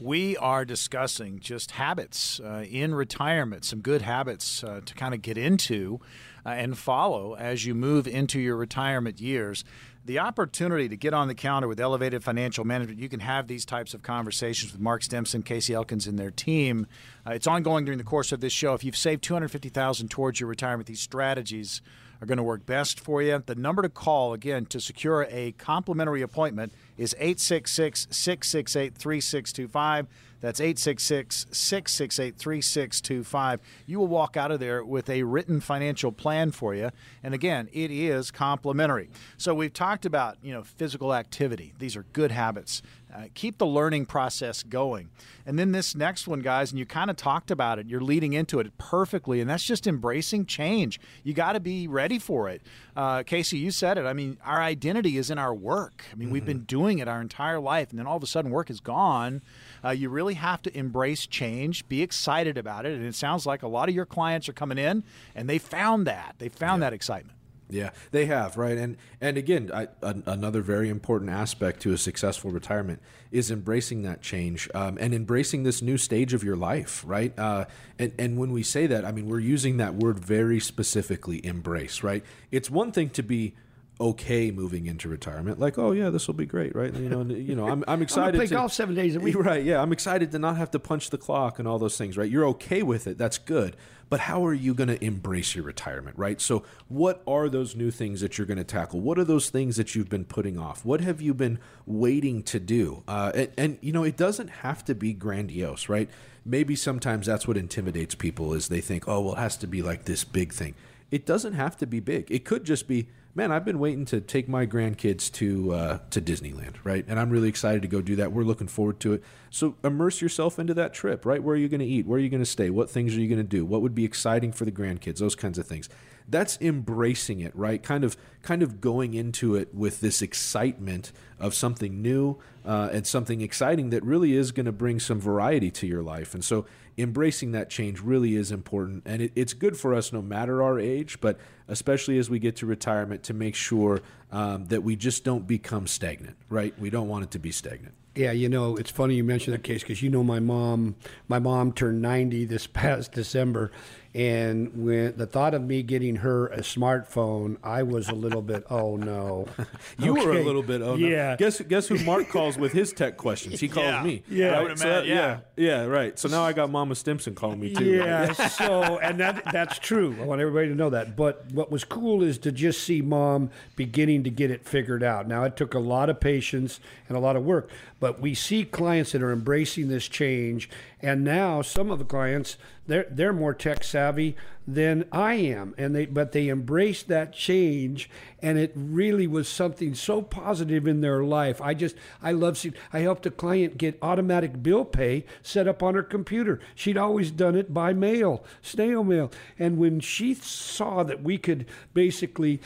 [0.00, 5.20] We are discussing just habits uh, in retirement, some good habits uh, to kind of
[5.20, 6.00] get into
[6.46, 9.62] uh, and follow as you move into your retirement years.
[10.06, 13.66] The opportunity to get on the counter with Elevated Financial Management, you can have these
[13.66, 16.86] types of conversations with Mark Stimson, Casey Elkins, and their team.
[17.26, 18.72] Uh, it's ongoing during the course of this show.
[18.72, 21.82] If you've saved 250000 towards your retirement, these strategies
[22.22, 23.42] are going to work best for you.
[23.44, 30.06] The number to call, again, to secure a complimentary appointment is 866 668 3625.
[30.42, 33.60] That's 866 668 3625.
[33.86, 36.90] You will walk out of there with a written financial plan for you.
[37.22, 39.08] And again, it is complimentary.
[39.38, 41.72] So we've talked about, you know, physical activity.
[41.78, 42.82] These are good habits.
[43.12, 45.08] Uh, keep the learning process going.
[45.44, 48.34] And then this next one, guys, and you kind of talked about it, you're leading
[48.34, 51.00] into it perfectly, and that's just embracing change.
[51.24, 52.62] You got to be ready for it.
[52.94, 54.06] Uh, Casey, you said it.
[54.06, 56.04] I mean, our identity is in our work.
[56.12, 56.32] I mean, mm-hmm.
[56.34, 58.80] we've been doing it our entire life, and then all of a sudden work is
[58.80, 59.42] gone.
[59.84, 62.94] Uh, you really have to embrace change, be excited about it.
[62.94, 66.06] And it sounds like a lot of your clients are coming in and they found
[66.06, 66.34] that.
[66.38, 66.90] They found yeah.
[66.90, 67.36] that excitement.
[67.70, 72.50] Yeah, they have right, and and again, I, another very important aspect to a successful
[72.50, 73.00] retirement
[73.30, 77.36] is embracing that change um, and embracing this new stage of your life, right?
[77.38, 77.66] Uh,
[77.98, 82.02] and and when we say that, I mean we're using that word very specifically, embrace,
[82.02, 82.24] right?
[82.50, 83.54] It's one thing to be
[84.00, 85.60] okay moving into retirement.
[85.60, 86.92] Like, oh yeah, this will be great, right?
[86.94, 88.34] You know, and, you know, I'm I'm excited.
[88.34, 89.34] I'm play to, golf seven days a week.
[89.40, 89.64] Right?
[89.64, 92.16] Yeah, I'm excited to not have to punch the clock and all those things.
[92.16, 92.30] Right?
[92.30, 93.16] You're okay with it.
[93.16, 93.76] That's good.
[94.10, 96.18] But how are you going to embrace your retirement?
[96.18, 96.40] Right?
[96.40, 99.00] So, what are those new things that you're going to tackle?
[99.00, 100.84] What are those things that you've been putting off?
[100.84, 103.02] What have you been waiting to do?
[103.06, 106.10] Uh, and, and you know, it doesn't have to be grandiose, right?
[106.44, 109.80] Maybe sometimes that's what intimidates people is they think, oh, well, it has to be
[109.80, 110.74] like this big thing.
[111.10, 112.30] It doesn't have to be big.
[112.30, 116.20] It could just be man, I've been waiting to take my grandkids to uh, to
[116.20, 117.04] Disneyland, right?
[117.06, 118.32] And I'm really excited to go do that.
[118.32, 119.22] We're looking forward to it.
[119.50, 121.42] So immerse yourself into that trip, right?
[121.42, 122.06] Where are you going to eat?
[122.06, 122.70] Where are you going to stay?
[122.70, 123.64] What things are you going to do?
[123.64, 125.18] What would be exciting for the grandkids?
[125.18, 125.88] Those kinds of things.
[126.28, 127.82] That's embracing it, right?
[127.82, 133.06] Kind of kind of going into it with this excitement of something new uh, and
[133.06, 136.34] something exciting that really is going to bring some variety to your life.
[136.34, 136.66] And so
[136.98, 139.02] embracing that change really is important.
[139.06, 141.38] And it, it's good for us no matter our age, but
[141.70, 144.00] especially as we get to retirement to make sure
[144.32, 146.78] um, that we just don't become stagnant, right?
[146.78, 147.94] We don't want it to be stagnant.
[148.14, 150.96] Yeah, you know, it's funny you mentioned that Casey because you know my mom.
[151.28, 153.70] My mom turned ninety this past December,
[154.12, 158.64] and when the thought of me getting her a smartphone, I was a little bit,
[158.68, 159.46] oh no.
[159.98, 160.26] you okay.
[160.26, 161.30] were a little bit, oh yeah.
[161.30, 161.36] no.
[161.36, 163.60] Guess guess who Mark calls with his tech questions?
[163.60, 164.02] He calls yeah.
[164.02, 164.24] me.
[164.28, 164.58] Yeah, right?
[164.58, 165.40] I would so imagine, that, yeah.
[165.56, 166.18] yeah, yeah, right.
[166.18, 167.84] So now I got Mama Stimson calling me too.
[167.84, 168.50] Yeah, right?
[168.50, 170.16] so and that that's true.
[170.20, 171.14] I want everybody to know that.
[171.14, 175.28] But what was cool is to just see mom beginning to get it figured out.
[175.28, 177.68] Now it took a lot of patience and a lot of work,
[178.00, 180.70] but we see clients that are embracing this change,
[181.02, 185.94] and now some of the clients they're they're more tech savvy than I am, and
[185.94, 191.22] they but they embraced that change, and it really was something so positive in their
[191.22, 191.60] life.
[191.60, 192.74] I just I love seeing.
[192.92, 196.60] I helped a client get automatic bill pay set up on her computer.
[196.74, 201.66] She'd always done it by mail, snail mail, and when she saw that we could
[201.94, 202.60] basically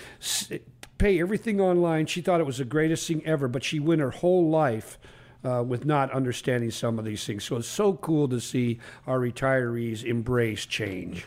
[0.98, 3.48] pay everything online, she thought it was the greatest thing ever.
[3.48, 4.98] But she went her whole life
[5.45, 7.45] uh, with not understanding some of these things.
[7.45, 11.27] So it's so cool to see our retirees embrace change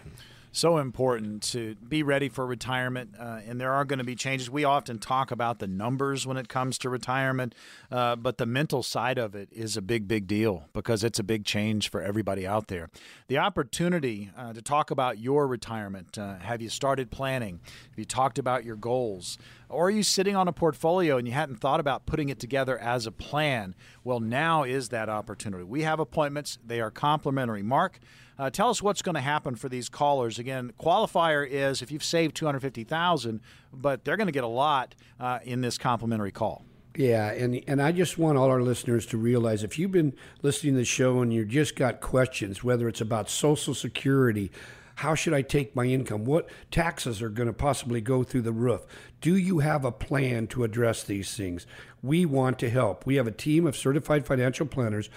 [0.57, 4.49] so important to be ready for retirement, uh, and there are going to be changes.
[4.49, 7.53] We often talk about the numbers when it comes to retirement,
[7.91, 11.23] uh, but the mental side of it is a big, big deal because it's a
[11.23, 12.89] big change for everybody out there.
[13.27, 17.59] The opportunity uh, to talk about your retirement uh, have you started planning?
[17.63, 19.37] Have you talked about your goals?
[19.69, 22.77] Or are you sitting on a portfolio and you hadn't thought about putting it together
[22.77, 23.75] as a plan?
[24.03, 25.63] Well, now is that opportunity.
[25.63, 27.63] We have appointments, they are complimentary.
[27.63, 27.99] Mark,
[28.39, 30.39] uh, tell us what's going to happen for these callers.
[30.39, 33.41] Again, qualifier is if you've saved 250000
[33.73, 36.63] but they're going to get a lot uh, in this complimentary call.
[36.95, 40.73] Yeah, and and I just want all our listeners to realize if you've been listening
[40.73, 44.51] to the show and you've just got questions, whether it's about Social Security,
[44.95, 46.25] how should I take my income?
[46.25, 48.81] What taxes are going to possibly go through the roof?
[49.19, 51.65] Do you have a plan to address these things?
[52.03, 53.05] We want to help.
[53.05, 55.09] We have a team of certified financial planners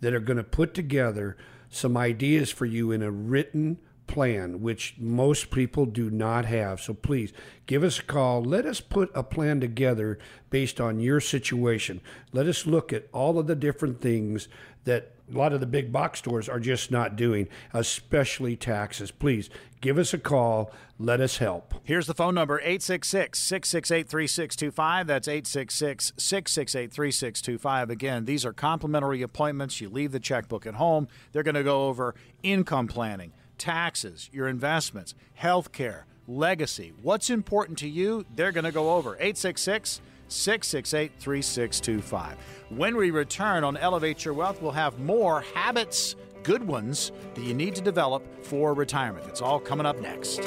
[0.00, 1.36] that are going to put together
[1.70, 6.80] some ideas for you in a written plan, which most people do not have.
[6.80, 7.32] So please
[7.66, 8.42] give us a call.
[8.42, 10.18] Let us put a plan together
[10.50, 12.00] based on your situation.
[12.32, 14.48] Let us look at all of the different things
[14.84, 19.10] that a lot of the big box stores are just not doing, especially taxes.
[19.10, 20.70] Please give us a call.
[20.98, 21.74] Let us help.
[21.82, 25.06] Here's the phone number 866 668 3625.
[25.06, 27.90] That's 866 668 3625.
[27.90, 29.80] Again, these are complimentary appointments.
[29.80, 31.08] You leave the checkbook at home.
[31.32, 36.92] They're going to go over income planning, taxes, your investments, health care, legacy.
[37.02, 38.24] What's important to you?
[38.34, 42.36] They're going to go over 866 668 3625.
[42.70, 47.54] When we return on Elevate Your Wealth, we'll have more habits, good ones, that you
[47.54, 49.26] need to develop for retirement.
[49.28, 50.40] It's all coming up next.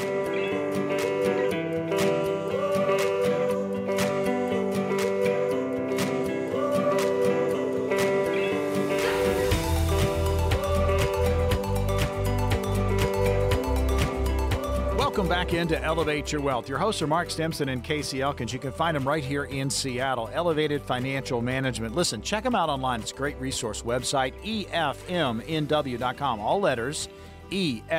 [15.20, 16.70] Welcome back into Elevate Your Wealth.
[16.70, 18.54] Your hosts are Mark Stimson and Casey Elkins.
[18.54, 20.30] You can find them right here in Seattle.
[20.32, 21.94] Elevated Financial Management.
[21.94, 23.02] Listen, check them out online.
[23.02, 24.34] It's a great resource website,
[24.72, 26.40] efmnw.com.
[26.40, 27.10] All letters,
[27.52, 27.92] efmnw.com.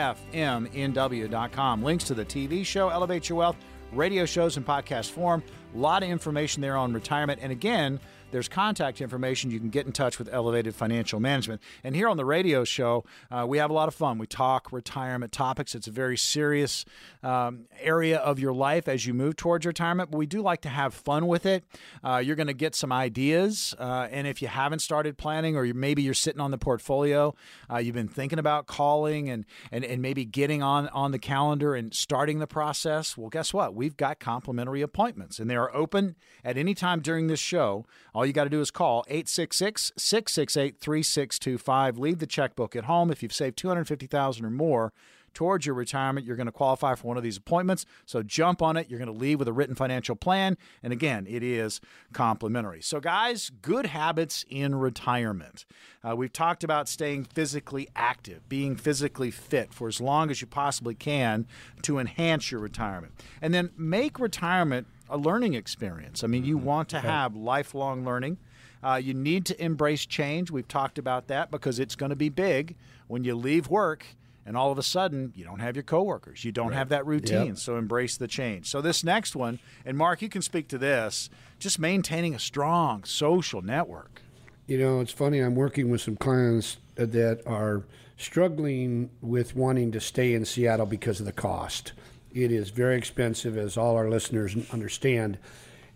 [1.82, 3.56] Links to the TV show, Elevate Your Wealth,
[3.92, 5.42] radio shows and podcast form.
[5.74, 7.40] A lot of information there on retirement.
[7.42, 9.50] And again, there's contact information.
[9.50, 11.60] You can get in touch with Elevated Financial Management.
[11.84, 14.18] And here on the radio show, uh, we have a lot of fun.
[14.18, 15.74] We talk retirement topics.
[15.74, 16.84] It's a very serious
[17.22, 20.68] um, area of your life as you move towards retirement, but we do like to
[20.68, 21.64] have fun with it.
[22.04, 23.74] Uh, you're going to get some ideas.
[23.78, 27.34] Uh, and if you haven't started planning, or maybe you're sitting on the portfolio,
[27.70, 31.74] uh, you've been thinking about calling and, and, and maybe getting on, on the calendar
[31.74, 33.74] and starting the process, well, guess what?
[33.74, 37.86] We've got complimentary appointments, and they are open at any time during this show.
[38.20, 41.96] All you got to do is call 866 668 3625.
[41.96, 43.10] Leave the checkbook at home.
[43.10, 44.92] If you've saved 250000 or more,
[45.32, 47.86] towards your retirement, you're going to qualify for one of these appointments.
[48.04, 48.90] So jump on it.
[48.90, 50.58] You're going to leave with a written financial plan.
[50.82, 51.80] And again, it is
[52.12, 52.82] complimentary.
[52.82, 55.64] So, guys, good habits in retirement.
[56.06, 60.46] Uh, we've talked about staying physically active, being physically fit for as long as you
[60.46, 61.46] possibly can
[61.84, 63.14] to enhance your retirement.
[63.40, 66.24] And then make retirement a learning experience.
[66.24, 66.66] I mean, you mm-hmm.
[66.66, 68.38] want to have lifelong learning.
[68.82, 70.50] Uh, you need to embrace change.
[70.50, 72.76] We've talked about that because it's going to be big
[73.08, 74.06] when you leave work
[74.46, 76.76] and all of a sudden you don't have your coworkers you don't right.
[76.76, 77.58] have that routine yep.
[77.58, 81.30] so embrace the change so this next one and mark you can speak to this
[81.58, 84.22] just maintaining a strong social network
[84.66, 87.84] you know it's funny i'm working with some clients that are
[88.16, 91.92] struggling with wanting to stay in seattle because of the cost
[92.32, 95.38] it is very expensive as all our listeners understand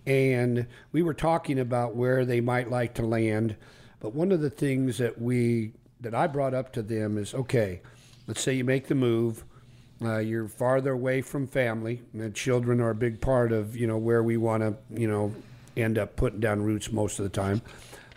[0.07, 3.57] and we were talking about where they might like to land
[4.01, 7.81] but one of the things that we that i brought up to them is okay
[8.27, 9.45] let's say you make the move,
[10.03, 13.99] uh, you're farther away from family, and children are a big part of you know
[13.99, 15.35] where we want to you know
[15.77, 17.63] end up putting down roots most of the time.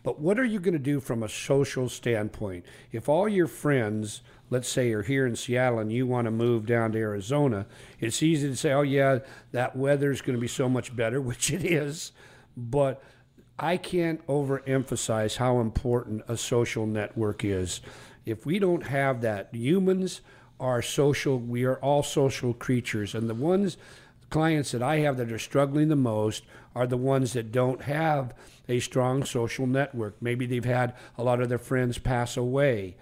[0.03, 2.65] But what are you going to do from a social standpoint?
[2.91, 6.65] If all your friends, let's say, you're here in Seattle and you want to move
[6.65, 7.65] down to Arizona,
[7.99, 9.19] it's easy to say, oh, yeah,
[9.51, 12.11] that weather's going to be so much better, which it is.
[12.55, 13.03] But
[13.59, 17.81] I can't overemphasize how important a social network is
[18.27, 20.19] if we don't have that, humans
[20.59, 23.15] are social, we are all social creatures.
[23.15, 23.77] And the ones,
[24.29, 26.43] clients that I have that are struggling the most
[26.75, 28.33] are the ones that don't have
[28.67, 30.21] a strong social network.
[30.21, 32.97] Maybe they've had a lot of their friends pass away.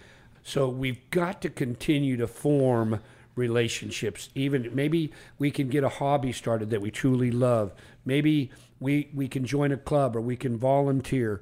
[0.46, 3.02] So we've got to continue to form
[3.36, 4.30] relationships.
[4.36, 7.74] Even maybe we can get a hobby started that we truly love.
[8.06, 11.42] Maybe we, we can join a club or we can volunteer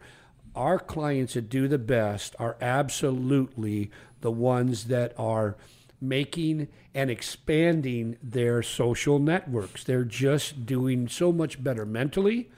[0.56, 5.58] our clients that do the best are absolutely the ones that are
[6.00, 9.84] making and expanding their social networks.
[9.84, 12.50] They're just doing so much better mentally,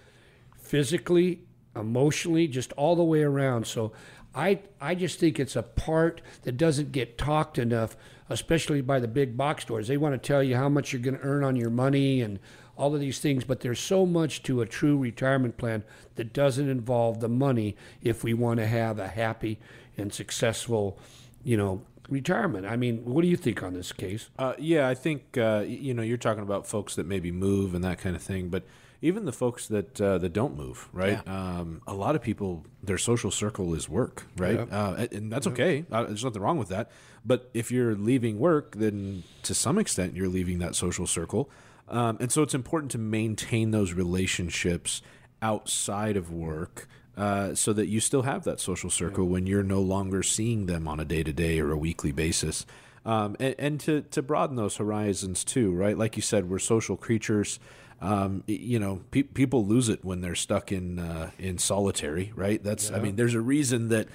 [0.58, 1.42] physically,
[1.76, 3.66] emotionally, just all the way around.
[3.68, 3.94] So
[4.36, 7.96] I I just think it's a part that doesn't get talked enough,
[8.30, 9.88] especially by the big box stores.
[9.88, 12.40] They want to tell you how much you're going to earn on your money and
[12.78, 15.84] all of these things, but there's so much to a true retirement plan
[16.16, 19.58] that doesn't involve the money if we want to have a happy
[19.98, 21.00] and successful,
[21.42, 22.66] you know, retirement.
[22.66, 24.26] I mean, what do you think on this Casey?
[24.38, 27.84] Uh, yeah, I think uh, you know you're talking about folks that maybe move and
[27.84, 28.64] that kind of thing, but
[29.06, 31.22] even the folks that uh, that don't move, right?
[31.26, 31.58] Yeah.
[31.60, 34.56] Um, a lot of people, their social circle is work, right?
[34.56, 34.68] Yep.
[34.72, 35.54] Uh, and that's yep.
[35.54, 35.86] okay.
[35.92, 36.90] Uh, there's nothing wrong with that.
[37.24, 41.50] But if you're leaving work, then to some extent you're leaving that social circle.
[41.88, 45.04] Um, and so it's important to maintain those relationships
[45.42, 49.82] outside of work uh, so that you still have that social circle when you're no
[49.82, 52.66] longer seeing them on a day to day or a weekly basis.
[53.06, 55.96] Um, and, and, to, to broaden those horizons too, right?
[55.96, 57.60] Like you said, we're social creatures.
[58.06, 62.64] Um, you know, pe- people lose it when they're stuck in uh, in solitary, right?
[62.64, 62.98] That's, yeah.
[62.98, 64.08] I mean, there's a reason that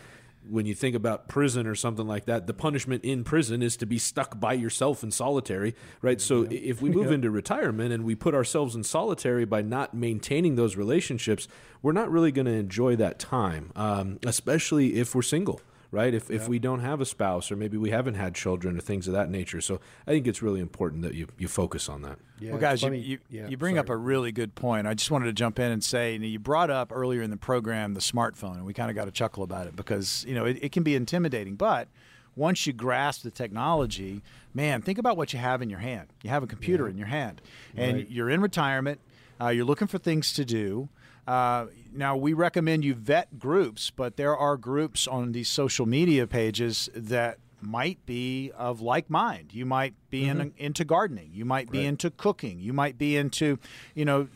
[0.49, 3.87] when you think about prison or something like that, the punishment in prison is to
[3.87, 6.21] be stuck by yourself in solitary, right?
[6.21, 6.59] So yeah.
[6.63, 7.15] if we move yeah.
[7.15, 11.49] into retirement and we put ourselves in solitary by not maintaining those relationships,
[11.83, 15.61] we're not really going to enjoy that time, um, especially if we're single
[15.93, 16.15] right?
[16.15, 19.09] If, if we don't have a spouse or maybe we haven't had children or things
[19.09, 19.61] of that nature.
[19.61, 22.19] So I think it's really important that you, you focus on that.
[22.39, 23.87] Yeah, well, guys, you, you, yeah, you, bring sorry.
[23.87, 24.87] up a really good point.
[24.87, 27.31] I just wanted to jump in and say, you, know, you brought up earlier in
[27.31, 30.35] the program the smartphone, and we kind of got a chuckle about it because, you
[30.35, 31.57] know, it, it can be intimidating.
[31.57, 31.89] But
[32.37, 34.23] once you grasp the technology,
[34.55, 36.09] man, think about what you have in your hand.
[36.23, 36.91] You have a computer yeah.
[36.91, 37.43] in your hand,
[37.77, 38.11] and right.
[38.11, 39.01] you're in retirement.
[39.41, 40.89] Uh, you're looking for things to do.
[41.27, 46.27] Uh, now, we recommend you vet groups, but there are groups on these social media
[46.27, 49.53] pages that might be of like mind.
[49.53, 50.41] You might be mm-hmm.
[50.41, 51.31] in, into gardening.
[51.33, 51.89] You might be right.
[51.89, 52.59] into cooking.
[52.59, 53.59] You might be into,
[53.95, 54.29] you know,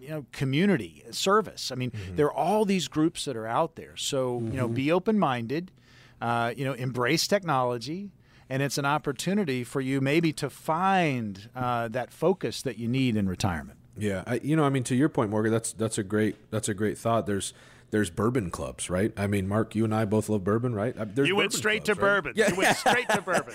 [0.00, 1.72] you know, community service.
[1.72, 2.16] I mean, mm-hmm.
[2.16, 3.96] there are all these groups that are out there.
[3.96, 4.52] So, mm-hmm.
[4.52, 4.74] you know, mm-hmm.
[4.74, 5.70] be open minded.
[6.20, 8.10] Uh, you know, embrace technology
[8.48, 13.16] and it's an opportunity for you maybe to find uh, that focus that you need
[13.16, 13.77] in retirement.
[13.98, 16.68] Yeah, I, you know, I mean, to your point, Morgan, that's that's a great that's
[16.68, 17.26] a great thought.
[17.26, 17.52] There's
[17.90, 19.12] there's bourbon clubs, right?
[19.16, 20.94] I mean, Mark, you and I both love bourbon, right?
[20.94, 22.22] Uh, There's You went straight clubs, to right?
[22.22, 22.32] bourbon.
[22.36, 23.54] You went straight to bourbon.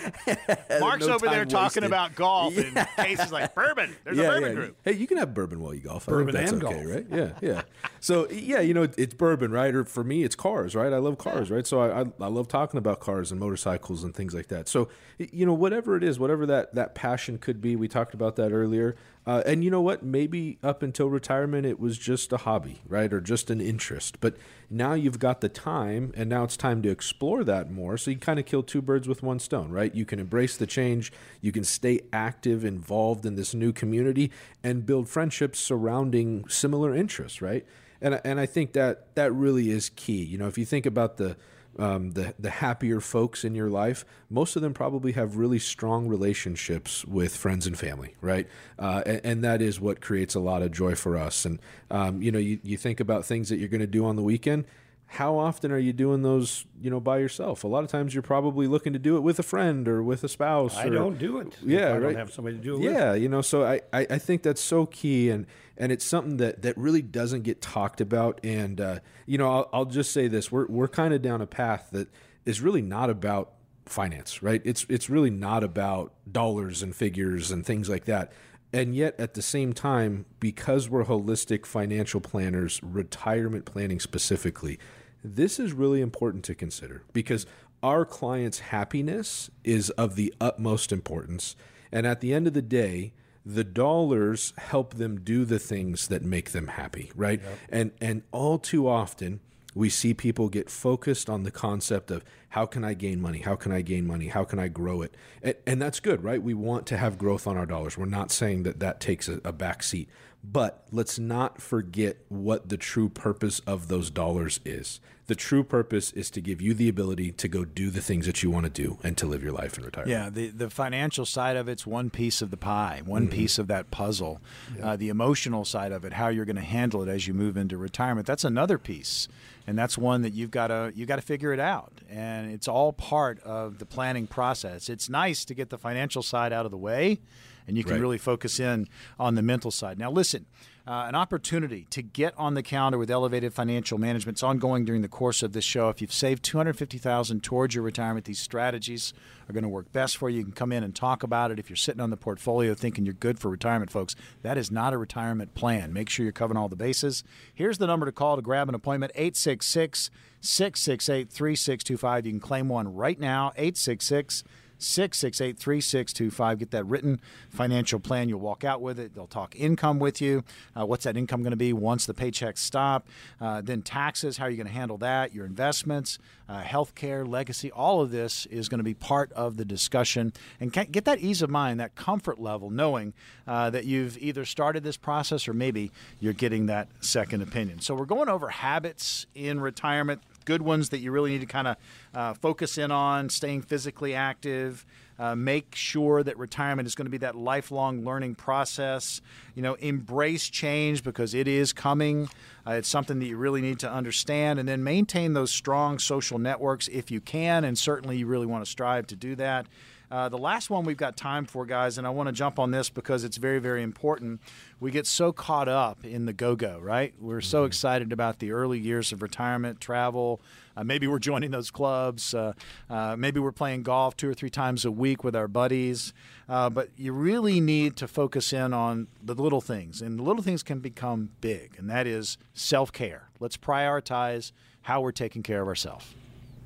[0.79, 1.83] Mark's No over there time talking wasted.
[1.83, 3.95] about golf, and Casey's like, bourbon.
[4.03, 4.55] There's yeah, a bourbon yeah.
[4.55, 4.77] group.
[4.83, 6.09] Hey, you can have bourbon while you golf.
[6.09, 6.95] I Bourbon think that's and okay, golf.
[6.95, 7.05] right?
[7.11, 7.61] Yeah, yeah.
[7.99, 9.73] So yeah, you know, it's bourbon, right?
[9.75, 10.91] Or for me, it's cars, right?
[10.91, 11.67] I love cars, right?
[11.67, 14.67] So I, I I love talking about cars and motorcycles and things like that.
[14.67, 18.35] So you know, whatever it is, whatever that that passion could be, we talked about
[18.37, 18.95] that earlier.
[19.25, 20.03] Uh, and you know what?
[20.03, 24.19] Maybe up until retirement, it was just a hobby, right, or just an interest.
[24.19, 24.35] But
[24.69, 27.97] now you've got the time, and now it's time to explore that more.
[27.97, 29.95] So you kind of kill two birds with one stone, right?
[29.95, 34.29] You can embrace the change, you can stay active, involved in this new community,
[34.61, 37.65] and build friendships surrounding similar interests, right?
[38.01, 40.23] And and I think that that really is key.
[40.23, 41.37] You know, if you think about the
[41.79, 46.07] um, the the happier folks in your life, most of them probably have really strong
[46.07, 48.47] relationships with friends and family, right?
[48.77, 51.45] Uh, and, and that is what creates a lot of joy for us.
[51.45, 51.59] And
[51.89, 54.23] um, you know, you, you think about things that you're going to do on the
[54.23, 54.65] weekend.
[55.13, 57.63] How often are you doing those, you know, by yourself?
[57.63, 60.23] A lot of times you're probably looking to do it with a friend or with
[60.23, 60.75] a spouse.
[60.75, 61.55] I or- don't do it.
[61.63, 62.91] Yeah, I don't have somebody to do it with.
[62.91, 65.45] Yeah, you know, so I, I, I think that's so key, and
[65.77, 68.39] and it's something that, that really doesn't get talked about.
[68.43, 71.47] And uh, you know, I'll, I'll just say this: we're we're kind of down a
[71.47, 72.09] path that
[72.45, 73.53] is really not about
[73.85, 74.63] finance, right?
[74.65, 78.31] It's it's really not about dollars and figures and things like that.
[78.73, 84.79] And yet, at the same time, because we're holistic financial planners, retirement planning specifically,
[85.23, 87.45] this is really important to consider because
[87.81, 91.55] our clients' happiness is of the utmost importance.
[91.91, 93.13] And at the end of the day,
[93.45, 97.41] the dollars help them do the things that make them happy, right?
[97.69, 99.41] And and all too often
[99.75, 103.39] we see people get focused on the concept of how can I gain money?
[103.39, 104.27] How can I gain money?
[104.27, 105.15] How can I grow it?
[105.41, 106.41] And, and that's good, right?
[106.41, 107.97] We want to have growth on our dollars.
[107.97, 110.09] We're not saying that that takes a, a back seat.
[110.43, 114.99] But let's not forget what the true purpose of those dollars is.
[115.27, 118.43] The true purpose is to give you the ability to go do the things that
[118.43, 120.11] you want to do and to live your life in retirement.
[120.11, 123.31] Yeah, the, the financial side of it's one piece of the pie, one Mm-hmm.
[123.37, 124.41] piece of that puzzle.
[124.81, 127.55] Uh, the emotional side of it, how you're going to handle it as you move
[127.55, 129.29] into retirement, that's another piece,
[129.65, 132.01] and that's one that you've got to you got to figure it out.
[132.09, 134.89] And it's all part of the planning process.
[134.89, 137.21] It's nice to get the financial side out of the way,
[137.67, 138.01] and you can Right.
[138.01, 138.87] really focus in
[139.19, 139.97] on the mental side.
[139.97, 140.45] Now, listen.
[140.85, 144.35] Uh, an opportunity to get on the calendar with Elevated Financial Management.
[144.35, 145.87] It's ongoing during the course of this show.
[145.87, 149.13] If you've saved 250000 towards your retirement, these strategies
[149.47, 150.39] are going to work best for you.
[150.39, 151.57] You can come in and talk about it.
[151.57, 154.91] If you're sitting on the portfolio thinking you're good for retirement, folks, that is not
[154.91, 155.93] a retirement plan.
[155.93, 157.23] Make sure you're covering all the bases.
[157.53, 160.09] Here's the number to call to grab an appointment 866
[160.41, 162.25] 668 3625.
[162.25, 164.43] You can claim one right now 866
[164.83, 166.59] 668 3625.
[166.59, 168.29] Get that written financial plan.
[168.29, 169.15] You'll walk out with it.
[169.15, 170.43] They'll talk income with you.
[170.75, 173.07] Uh, what's that income going to be once the paychecks stop?
[173.39, 175.33] Uh, then taxes, how are you going to handle that?
[175.33, 176.19] Your investments,
[176.49, 180.33] uh, health care, legacy, all of this is going to be part of the discussion.
[180.59, 183.13] And get that ease of mind, that comfort level, knowing
[183.47, 187.79] uh, that you've either started this process or maybe you're getting that second opinion.
[187.81, 191.67] So we're going over habits in retirement good ones that you really need to kind
[191.67, 191.77] of
[192.13, 194.85] uh, focus in on, staying physically active.
[195.19, 199.21] Uh, make sure that retirement is going to be that lifelong learning process.
[199.53, 202.29] You know, embrace change because it is coming.
[202.65, 206.39] Uh, it's something that you really need to understand, and then maintain those strong social
[206.39, 209.67] networks if you can, and certainly you really want to strive to do that.
[210.13, 212.69] Uh, the last one we've got time for, guys, and I want to jump on
[212.69, 214.41] this because it's very, very important.
[214.79, 217.15] We get so caught up in the go go, right?
[217.19, 220.39] We're so excited about the early years of retirement, travel.
[220.77, 222.35] Uh, maybe we're joining those clubs.
[222.35, 222.53] Uh,
[222.91, 226.13] uh, maybe we're playing golf two or three times a week with our buddies.
[226.47, 230.43] Uh, but you really need to focus in on the little things, and the little
[230.43, 233.29] things can become big, and that is self care.
[233.39, 234.51] Let's prioritize
[234.83, 236.13] how we're taking care of ourselves.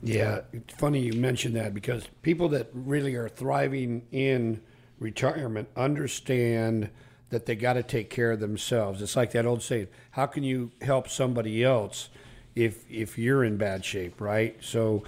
[0.04, 4.62] Yeah, it's funny you mentioned that because people that really are thriving in
[5.00, 6.90] retirement understand
[7.30, 9.02] that they got to take care of themselves.
[9.02, 12.10] It's like that old saying, how can you help somebody else
[12.56, 14.58] if if you're in bad shape, right?
[14.62, 15.04] So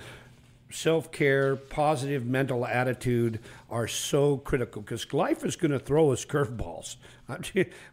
[0.72, 3.40] self-care, positive mental attitude
[3.72, 6.98] are so critical because life is going to throw us curveballs.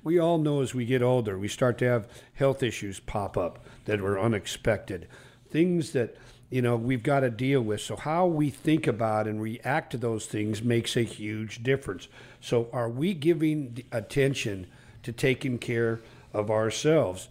[0.02, 3.64] We all know as we get older, we start to have health issues pop up
[3.84, 5.08] that were unexpected.
[5.50, 6.16] Things that
[6.50, 7.80] you know we've got to deal with.
[7.80, 12.08] So how we think about and react to those things makes a huge difference.
[12.40, 14.66] So are we giving attention
[15.02, 16.00] to taking care
[16.32, 17.28] of ourselves?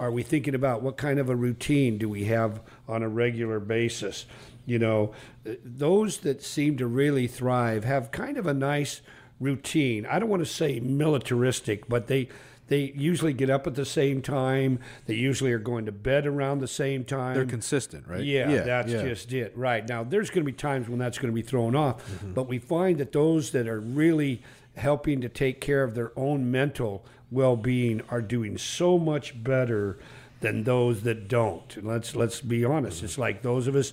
[0.00, 3.60] Are we thinking about what kind of a routine do we have on a regular
[3.60, 4.26] basis?
[4.66, 5.12] You know
[5.44, 9.02] those that seem to really thrive have kind of a nice
[9.40, 10.06] routine.
[10.06, 12.28] I don't want to say militaristic but they
[12.68, 14.78] they usually get up at the same time.
[15.06, 17.34] They usually are going to bed around the same time.
[17.34, 18.24] They're consistent, right?
[18.24, 19.02] Yeah, that's yeah.
[19.02, 19.52] just it.
[19.56, 19.86] Right.
[19.88, 22.32] Now, there's going to be times when that's going to be thrown off, mm-hmm.
[22.32, 24.42] but we find that those that are really
[24.76, 29.98] helping to take care of their own mental well being are doing so much better
[30.40, 31.76] than those that don't.
[31.76, 32.98] And let's let's be honest.
[32.98, 33.06] Mm-hmm.
[33.06, 33.92] It's like those of us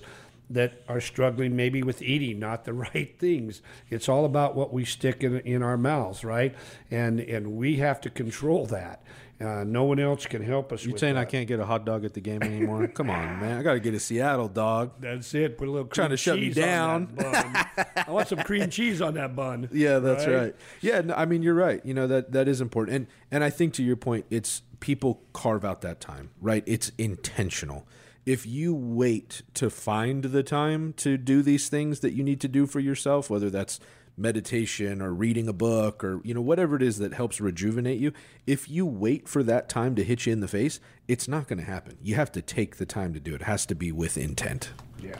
[0.52, 3.62] that are struggling maybe with eating not the right things.
[3.90, 6.54] It's all about what we stick in, in our mouths, right?
[6.90, 9.02] And and we have to control that.
[9.40, 10.84] Uh, no one else can help us.
[10.84, 12.86] You with saying I can't get a hot dog at the game anymore?
[12.86, 13.58] Come on, man.
[13.58, 14.92] I got to get a Seattle dog.
[15.00, 15.58] That's it.
[15.58, 17.12] Put a little Trying cream to shut me down.
[17.18, 19.68] I want some cream cheese on that bun.
[19.72, 20.54] Yeah, that's right.
[20.80, 21.84] Yeah, no, I mean you're right.
[21.84, 25.22] You know that that is important, and and I think to your point, it's people
[25.32, 26.62] carve out that time, right?
[26.66, 27.86] It's intentional.
[28.24, 32.48] If you wait to find the time to do these things that you need to
[32.48, 33.80] do for yourself, whether that's
[34.16, 38.12] meditation or reading a book or you know whatever it is that helps rejuvenate you,
[38.46, 41.58] if you wait for that time to hit you in the face, it's not going
[41.58, 41.96] to happen.
[42.02, 43.40] You have to take the time to do it.
[43.40, 44.70] It has to be with intent.
[45.00, 45.16] Yeah.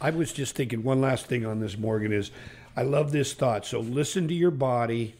[0.00, 2.30] I was just thinking one last thing on this, Morgan, is
[2.76, 3.64] I love this thought.
[3.64, 5.14] So listen to your body,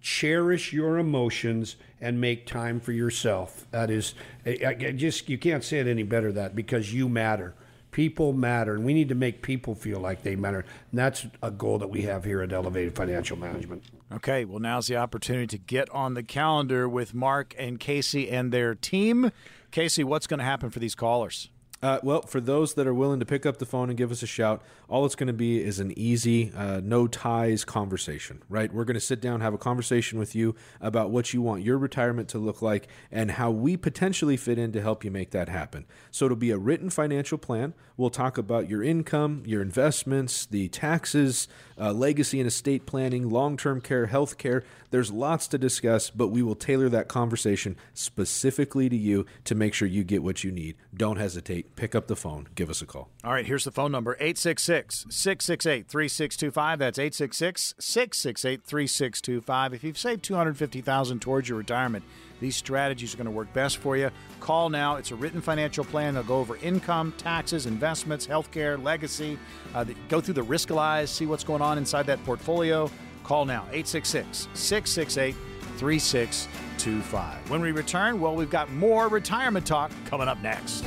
[0.00, 3.66] cherish your emotions, and make time for yourself.
[3.70, 4.14] That is,
[4.46, 7.54] I, I just, you can't say it any better that because you matter.
[7.90, 10.60] People matter, and we need to make people feel like they matter.
[10.90, 13.82] And that's a goal that we have here at Elevated Financial Management.
[14.12, 18.52] Okay, well, now's the opportunity to get on the calendar with Mark and Casey and
[18.52, 19.32] their team.
[19.72, 21.48] Casey, what's going to happen for these callers?
[21.82, 24.22] Uh, well, for those that are willing to pick up the phone and give us
[24.22, 28.70] a shout, all it's going to be is an easy, uh, no ties conversation, right?
[28.70, 31.78] We're going to sit down, have a conversation with you about what you want your
[31.78, 35.48] retirement to look like and how we potentially fit in to help you make that
[35.48, 35.86] happen.
[36.10, 37.72] So it'll be a written financial plan.
[37.96, 43.56] We'll talk about your income, your investments, the taxes, uh, legacy and estate planning, long
[43.56, 44.64] term care, health care.
[44.90, 49.72] There's lots to discuss, but we will tailor that conversation specifically to you to make
[49.72, 50.76] sure you get what you need.
[50.94, 51.69] Don't hesitate.
[51.76, 52.48] Pick up the phone.
[52.54, 53.10] Give us a call.
[53.24, 56.78] All right, here's the phone number 866 668 3625.
[56.78, 59.74] That's 866 668 3625.
[59.74, 62.04] If you've saved 250000 towards your retirement,
[62.40, 64.10] these strategies are going to work best for you.
[64.40, 64.96] Call now.
[64.96, 66.14] It's a written financial plan.
[66.14, 69.38] They'll go over income, taxes, investments, healthcare, legacy.
[69.74, 72.90] Uh, go through the risk Riskalyze, see what's going on inside that portfolio.
[73.24, 75.34] Call now 866 668
[75.76, 77.50] 3625.
[77.50, 80.84] When we return, well, we've got more retirement talk coming up next.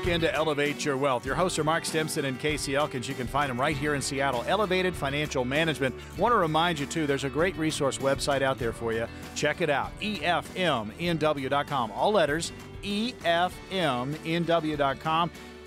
[0.00, 1.26] Back into Elevate Your Wealth.
[1.26, 3.06] Your hosts are Mark Stimson and Casey Elkins.
[3.08, 4.42] You can find them right here in Seattle.
[4.46, 5.94] Elevated Financial Management.
[6.16, 9.06] Want to remind you, too, there's a great resource website out there for you.
[9.34, 11.90] Check it out efmnw.com.
[11.92, 13.50] All letters efmnw.com.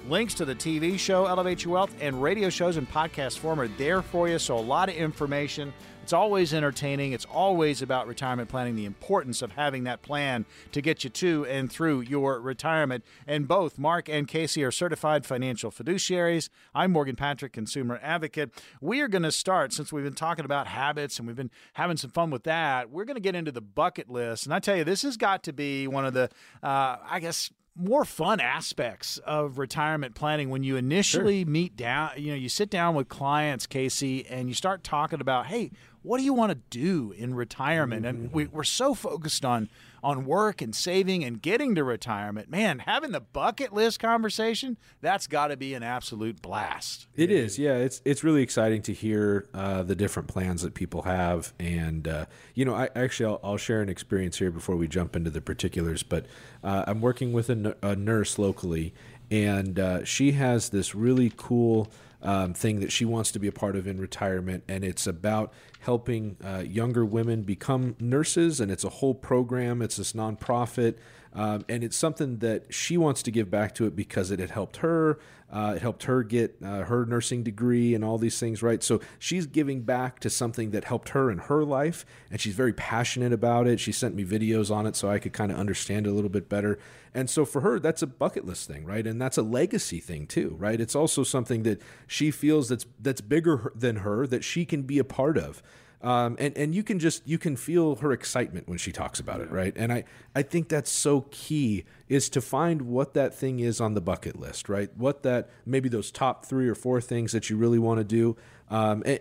[0.09, 3.67] Links to the TV show Elevate Your Wealth and radio shows and podcast form are
[3.67, 4.39] there for you.
[4.39, 5.71] So, a lot of information.
[6.03, 7.13] It's always entertaining.
[7.13, 10.43] It's always about retirement planning, the importance of having that plan
[10.73, 13.05] to get you to and through your retirement.
[13.25, 16.49] And both Mark and Casey are certified financial fiduciaries.
[16.75, 18.51] I'm Morgan Patrick, consumer advocate.
[18.81, 21.95] We are going to start, since we've been talking about habits and we've been having
[21.95, 24.45] some fun with that, we're going to get into the bucket list.
[24.45, 26.29] And I tell you, this has got to be one of the,
[26.61, 32.29] uh, I guess, more fun aspects of retirement planning when you initially meet down you
[32.29, 35.71] know you sit down with clients casey and you start talking about hey
[36.03, 38.05] what do you want to do in retirement?
[38.05, 38.55] And we, mm-hmm.
[38.55, 39.69] we're so focused on
[40.03, 45.27] on work and saving and getting to retirement man having the bucket list conversation that's
[45.27, 47.75] got to be an absolute blast It is, yeah.
[47.75, 52.25] It's it's really exciting to hear uh, the different plans that people have, and uh,
[52.53, 55.41] you know, I actually I'll, I'll share an experience here before we jump into the
[55.41, 56.03] particulars.
[56.03, 56.25] But
[56.63, 58.93] uh, I'm working with a, a nurse locally,
[59.29, 61.91] and uh, she has this really cool
[62.23, 65.53] um, thing that she wants to be a part of in retirement, and it's about
[65.79, 69.81] helping uh, younger women become nurses, and it's a whole program.
[69.81, 70.95] It's this nonprofit.
[71.35, 74.51] Um, and it's something that she wants to give back to it because it had
[74.51, 75.19] helped her.
[75.53, 78.81] Uh, it helped her get uh, her nursing degree and all these things, right?
[78.81, 82.73] So she's giving back to something that helped her in her life, and she's very
[82.73, 83.79] passionate about it.
[83.79, 86.31] She sent me videos on it so I could kind of understand it a little
[86.31, 86.79] bit better.
[87.13, 89.05] And so for her, that's a bucket list thing, right?
[89.05, 90.81] And that's a legacy thing too, right?
[90.81, 94.97] It's also something that she feels that's that's bigger than her that she can be
[94.97, 95.61] a part of.
[96.03, 99.39] Um, and and you can just you can feel her excitement when she talks about
[99.39, 99.73] it, right?
[99.77, 100.03] And I
[100.35, 104.37] I think that's so key is to find what that thing is on the bucket
[104.37, 104.89] list, right?
[104.97, 108.35] What that maybe those top three or four things that you really want to do,
[108.73, 109.19] Um, and,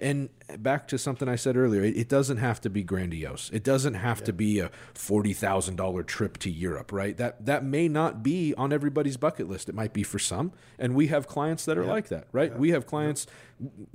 [0.48, 3.50] and, back to something I said earlier, it, it, doesn't have to be grandiose.
[3.53, 4.24] It doesn't have yeah.
[4.24, 7.14] to be a forty thousand dollar trip to Europe, right?
[7.18, 9.68] That that may not be on everybody's bucket list.
[9.68, 11.90] It might be for some, and we have clients that are yeah.
[11.90, 12.50] like that, right?
[12.50, 12.57] Yeah.
[12.57, 13.26] We have clients.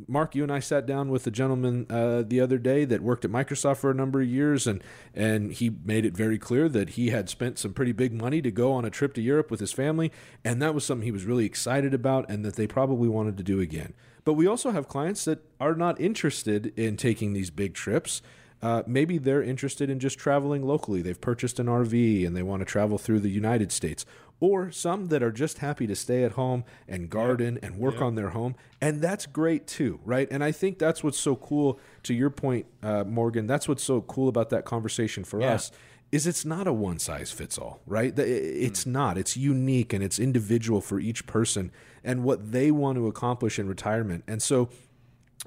[0.07, 3.25] Mark, you and I sat down with a gentleman uh, the other day that worked
[3.25, 4.83] at Microsoft for a number of years, and
[5.15, 8.51] and he made it very clear that he had spent some pretty big money to
[8.51, 10.11] go on a trip to Europe with his family,
[10.45, 13.43] and that was something he was really excited about, and that they probably wanted to
[13.43, 13.95] do again.
[14.27, 18.21] But we also have clients that are not interested in taking these big trips.
[18.61, 21.01] Uh, maybe they're interested in just traveling locally.
[21.01, 24.05] They've purchased an RV and they want to travel through the United States.
[24.41, 27.63] Or some that are just happy to stay at home and garden yep.
[27.63, 28.03] and work yep.
[28.03, 28.55] on their home.
[28.81, 30.27] And that's great too, right?
[30.29, 34.01] And I think that's what's so cool, to your point, uh, Morgan, that's what's so
[34.01, 35.53] cool about that conversation for yeah.
[35.53, 35.71] us
[36.11, 38.17] is it's not a one size fits all, right?
[38.17, 39.17] It's not.
[39.17, 41.71] It's unique and it's individual for each person
[42.03, 44.23] and what they want to accomplish in retirement.
[44.27, 44.69] And so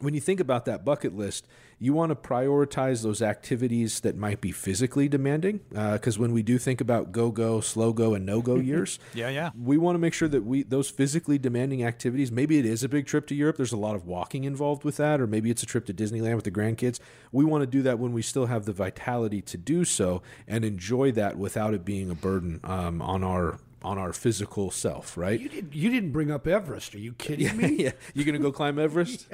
[0.01, 1.47] when you think about that bucket list,
[1.79, 5.61] you want to prioritize those activities that might be physically demanding.
[5.71, 8.99] Because uh, when we do think about go go, slow go, and no go years,
[9.15, 12.31] yeah, yeah, we want to make sure that we those physically demanding activities.
[12.31, 13.57] Maybe it is a big trip to Europe.
[13.57, 16.35] There's a lot of walking involved with that, or maybe it's a trip to Disneyland
[16.35, 17.01] with the grandkids.
[17.33, 20.65] We want to do that when we still have the vitality to do so and
[20.65, 25.41] enjoy that without it being a burden um, on our on our physical self, right?
[25.41, 26.95] You, did, you didn't bring up Everest.
[26.95, 27.69] Are you kidding yeah, me?
[27.85, 27.93] yeah.
[28.15, 29.27] You gonna go climb Everest?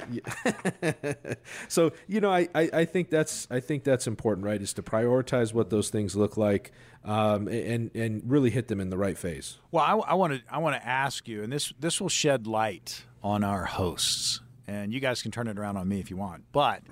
[1.67, 4.61] so you know, I, I, I, think that's I think that's important, right?
[4.61, 6.71] Is to prioritize what those things look like,
[7.03, 9.57] um, and and really hit them in the right phase.
[9.71, 13.03] Well, I want to I want to ask you, and this this will shed light
[13.23, 16.45] on our hosts, and you guys can turn it around on me if you want.
[16.51, 16.83] But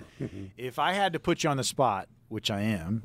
[0.58, 3.04] if I had to put you on the spot, which I am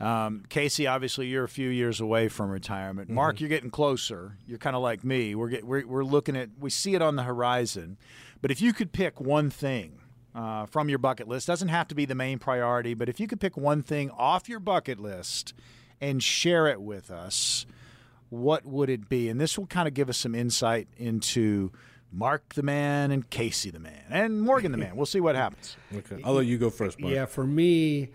[0.00, 3.08] um, Casey, obviously, you're a few years away from retirement.
[3.08, 3.16] Mm-hmm.
[3.16, 4.36] Mark, you're getting closer.
[4.46, 5.34] You're kind of like me.
[5.34, 7.98] We're, get, we're we're looking at we see it on the horizon.
[8.40, 10.00] But if you could pick one thing
[10.34, 13.26] uh, from your bucket list, doesn't have to be the main priority, but if you
[13.26, 15.52] could pick one thing off your bucket list
[16.00, 17.66] and share it with us,
[18.30, 19.28] what would it be?
[19.28, 21.72] And this will kind of give us some insight into.
[22.12, 24.96] Mark the man and Casey the man and Morgan the man.
[24.96, 25.76] We'll see what happens.
[25.94, 26.98] Okay, I'll let you go first.
[26.98, 27.14] Mark.
[27.14, 28.08] Yeah, for me,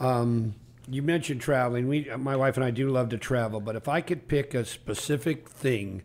[0.00, 0.56] um,
[0.88, 1.88] you mentioned traveling.
[1.88, 4.64] We, my wife and I do love to travel, but if I could pick a
[4.64, 6.02] specific thing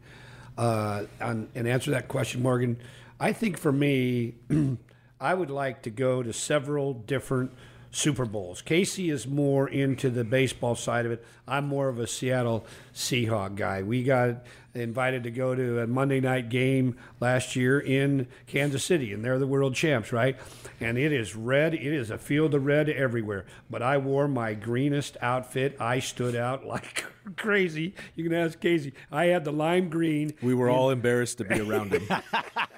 [0.58, 2.78] uh, on, and answer that question, Morgan,
[3.20, 4.36] I think for me,
[5.20, 7.52] I would like to go to several different
[7.92, 8.62] Super Bowls.
[8.62, 11.26] Casey is more into the baseball side of it.
[11.48, 13.84] I'm more of a Seattle Seahawk guy.
[13.84, 19.14] We got invited to go to a Monday night game last year in Kansas City,
[19.14, 20.38] and they're the world champs, right?
[20.80, 21.74] And it is red.
[21.74, 23.46] It is a field of red everywhere.
[23.70, 25.76] But I wore my greenest outfit.
[25.80, 27.06] I stood out like
[27.36, 27.94] crazy.
[28.16, 28.94] You can ask Casey.
[29.12, 30.34] I had the lime green.
[30.42, 32.08] We were all embarrassed to be around him.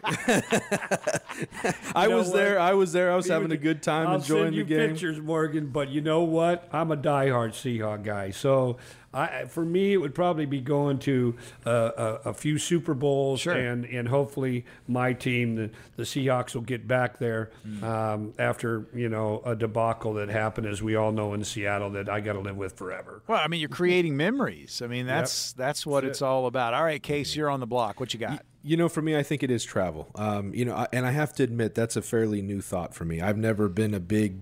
[1.95, 2.35] I was what?
[2.35, 2.59] there.
[2.59, 3.11] I was there.
[3.11, 4.89] I was having a good time I'll enjoying send you the game.
[4.89, 5.67] Pictures, Morgan.
[5.67, 6.67] But you know what?
[6.71, 8.31] I'm a diehard Seahawk guy.
[8.31, 8.77] So
[9.13, 11.35] I, for me, it would probably be going to
[11.65, 11.91] uh,
[12.25, 13.53] a, a, few Super Bowls, sure.
[13.53, 17.83] and and hopefully my team, the, the Seahawks, will get back there mm.
[17.83, 22.09] um, after you know a debacle that happened, as we all know in Seattle, that
[22.09, 23.21] I got to live with forever.
[23.27, 24.81] Well, I mean, you're creating memories.
[24.81, 25.57] I mean, that's yep.
[25.57, 26.25] that's what that's it's it.
[26.25, 26.73] all about.
[26.73, 27.99] All right, Case, you're on the block.
[27.99, 28.43] What you got?
[28.63, 30.09] You know, for me, I think it is travel.
[30.15, 33.21] Um, you know, and I have to admit that's a fairly new thought for me.
[33.21, 34.39] I've never been a big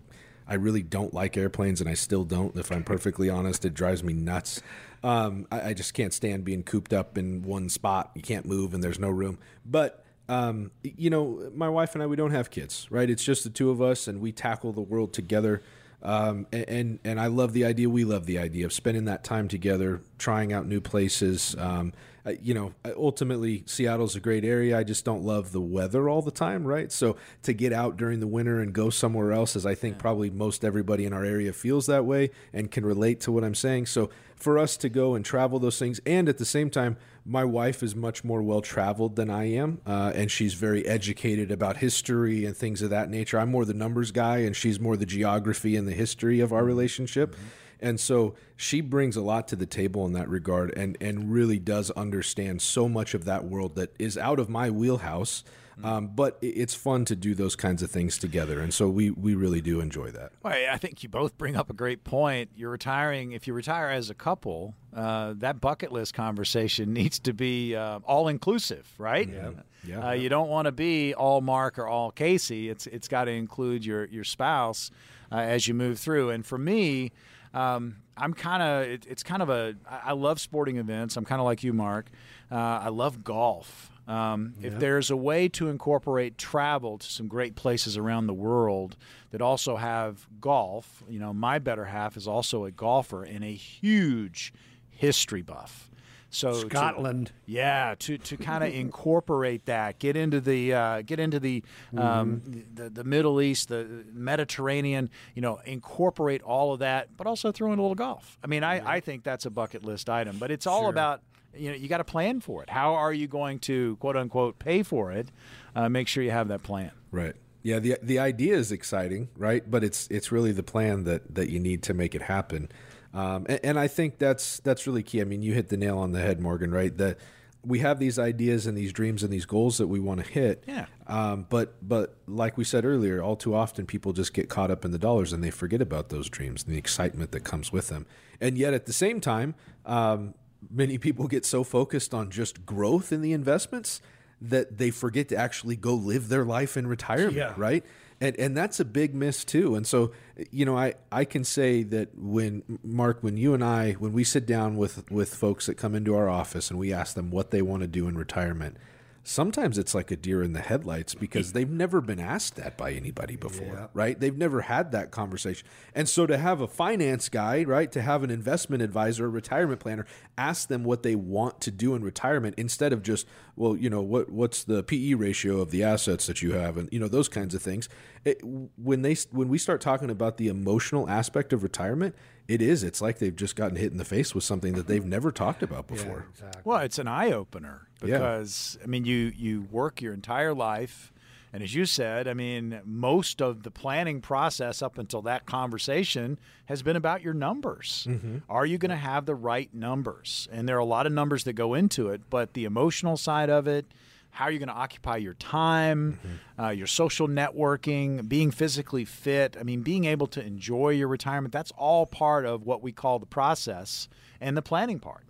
[0.48, 2.56] I really don't like airplanes, and I still don't.
[2.58, 4.62] If I'm perfectly honest, it drives me nuts.
[5.04, 8.12] Um, I, I, just can't stand being cooped up in one spot.
[8.14, 9.40] You can't move, and there's no room.
[9.66, 13.10] But um, you know, my wife and I, we don't have kids, right?
[13.10, 15.62] It's just the two of us, and we tackle the world together.
[16.04, 17.90] Um, and and I love the idea.
[17.90, 21.56] We love the idea of spending that time together, trying out new places.
[21.58, 21.94] Um,
[22.42, 24.78] you know, ultimately Seattle's a great area.
[24.78, 26.92] I just don't love the weather all the time, right?
[26.92, 30.02] So to get out during the winter and go somewhere else, as I think yeah.
[30.02, 33.56] probably most everybody in our area feels that way and can relate to what I'm
[33.56, 33.88] saying.
[33.88, 37.44] So for us to go and travel those things, and at the same time, my
[37.44, 41.78] wife is much more well traveled than I am, uh, and she's very educated about
[41.78, 43.40] history and things of that nature.
[43.40, 46.60] I'm more the numbers guy, and she's more the geography and the history of our
[46.60, 46.68] mm-hmm.
[46.68, 47.36] relationship.
[47.36, 47.46] Mm-hmm.
[47.82, 51.60] And so she brings a lot to the table in that regard and, and really
[51.60, 55.44] does understand so much of that world that is out of my wheelhouse.
[55.80, 55.86] Mm.
[55.86, 58.60] Um, but it's fun to do those kinds of things together.
[58.60, 60.34] And so we, we really do enjoy that.
[60.44, 62.52] Well, I think you both bring up a great point.
[62.56, 67.34] You're retiring, if you retire as a couple, uh, that bucket list conversation needs to
[67.34, 69.28] be uh, all inclusive, right?
[69.28, 69.52] Yeah.
[69.86, 70.10] yeah.
[70.10, 72.70] Uh, you don't want to be all Mark or all Casey.
[72.70, 74.92] It's, it's got to include your, your spouse
[75.32, 76.30] uh, as you move through.
[76.30, 77.12] And for me,
[77.54, 81.18] um, I'm kind of it, it's kind of a I love sporting events.
[81.18, 82.10] I'm kind of like you, Mark.
[82.52, 83.90] Uh, I love golf.
[84.08, 88.98] Um, If there's a way to incorporate travel to some great places around the world
[89.30, 93.54] that also have golf, you know, my better half is also a golfer and a
[93.54, 94.54] huge
[94.90, 95.91] history buff.
[96.34, 97.32] So to- Scotland.
[97.46, 101.64] yeah, to, to kind of incorporate that, get into the uh, get into the,
[101.96, 102.42] um,
[102.74, 105.10] the the Middle East, the Mediterranean.
[105.36, 108.38] You know, incorporate all of that, but also throw in a little golf.
[108.44, 111.22] I mean, I, I think that's a bucket list item, but it's all about
[111.56, 112.70] you know you got to plan for it.
[112.70, 115.30] How are you going to quote unquote pay for it?
[115.76, 116.92] Uh, make sure you have that plan.
[117.12, 117.36] Right.
[117.64, 117.80] Yeah.
[117.80, 119.70] the The idea is exciting, right?
[119.70, 122.70] But it's it's really the plan that that you need to make it happen.
[123.14, 125.22] Um, and, and I think that's that's really key.
[125.22, 126.72] I mean, you hit the nail on the head, Morgan.
[126.72, 126.96] Right.
[126.98, 127.18] That
[127.64, 130.64] we have these ideas and these dreams and these goals that we want to hit.
[130.68, 130.86] Yeah.
[131.08, 134.84] Um, but but like we said earlier, all too often people just get caught up
[134.86, 137.90] in the dollars and they forget about those dreams and the excitement that comes with
[137.90, 138.06] them.
[138.40, 139.54] And yet at the same time,
[139.86, 140.34] um,
[140.70, 144.02] many people get so focused on just growth in the investments
[144.42, 147.36] that they forget to actually go live their life in retirement.
[147.36, 147.54] Yeah.
[147.56, 147.86] Right.
[148.22, 149.74] And, and that's a big miss too.
[149.76, 150.12] And so,
[150.52, 154.24] you know, I, I can say that when Mark, when you and I, when we
[154.24, 157.50] sit down with, with folks that come into our office and we ask them what
[157.50, 158.78] they want to do in retirement,
[159.24, 162.92] sometimes it's like a deer in the headlights because they've never been asked that by
[162.92, 164.20] anybody before, right?
[164.20, 165.68] They've never had that conversation.
[165.94, 169.80] And so to have a finance guy, right, to have an investment advisor, a retirement
[169.80, 170.06] planner
[170.38, 174.02] ask them what they want to do in retirement instead of just, well, you know,
[174.02, 177.30] what what's the PE ratio of the assets that you have and you know those
[177.30, 177.90] kinds of things.
[178.26, 182.16] It, when they when we start talking about the emotional aspect of retirement,
[182.54, 185.06] it is it's like they've just gotten hit in the face with something that they've
[185.06, 186.26] never talked about before.
[186.32, 186.62] exactly.
[186.66, 188.18] Well, it's an eye opener Yeah.
[188.18, 191.12] because I mean, you you work your entire life,
[191.54, 196.40] and as you said, I mean, most of the planning process up until that conversation
[196.66, 198.08] has been about your numbers.
[198.10, 198.38] Mm-hmm.
[198.50, 200.48] Are you going to have the right numbers?
[200.52, 203.50] And there are a lot of numbers that go into it, but the emotional side
[203.50, 203.86] of it.
[204.32, 206.20] How are you going to occupy your time,
[206.58, 209.58] uh, your social networking, being physically fit?
[209.60, 213.20] I mean, being able to enjoy your retirement, that's all part of what we call
[213.20, 214.08] the process
[214.40, 215.24] and the planning part.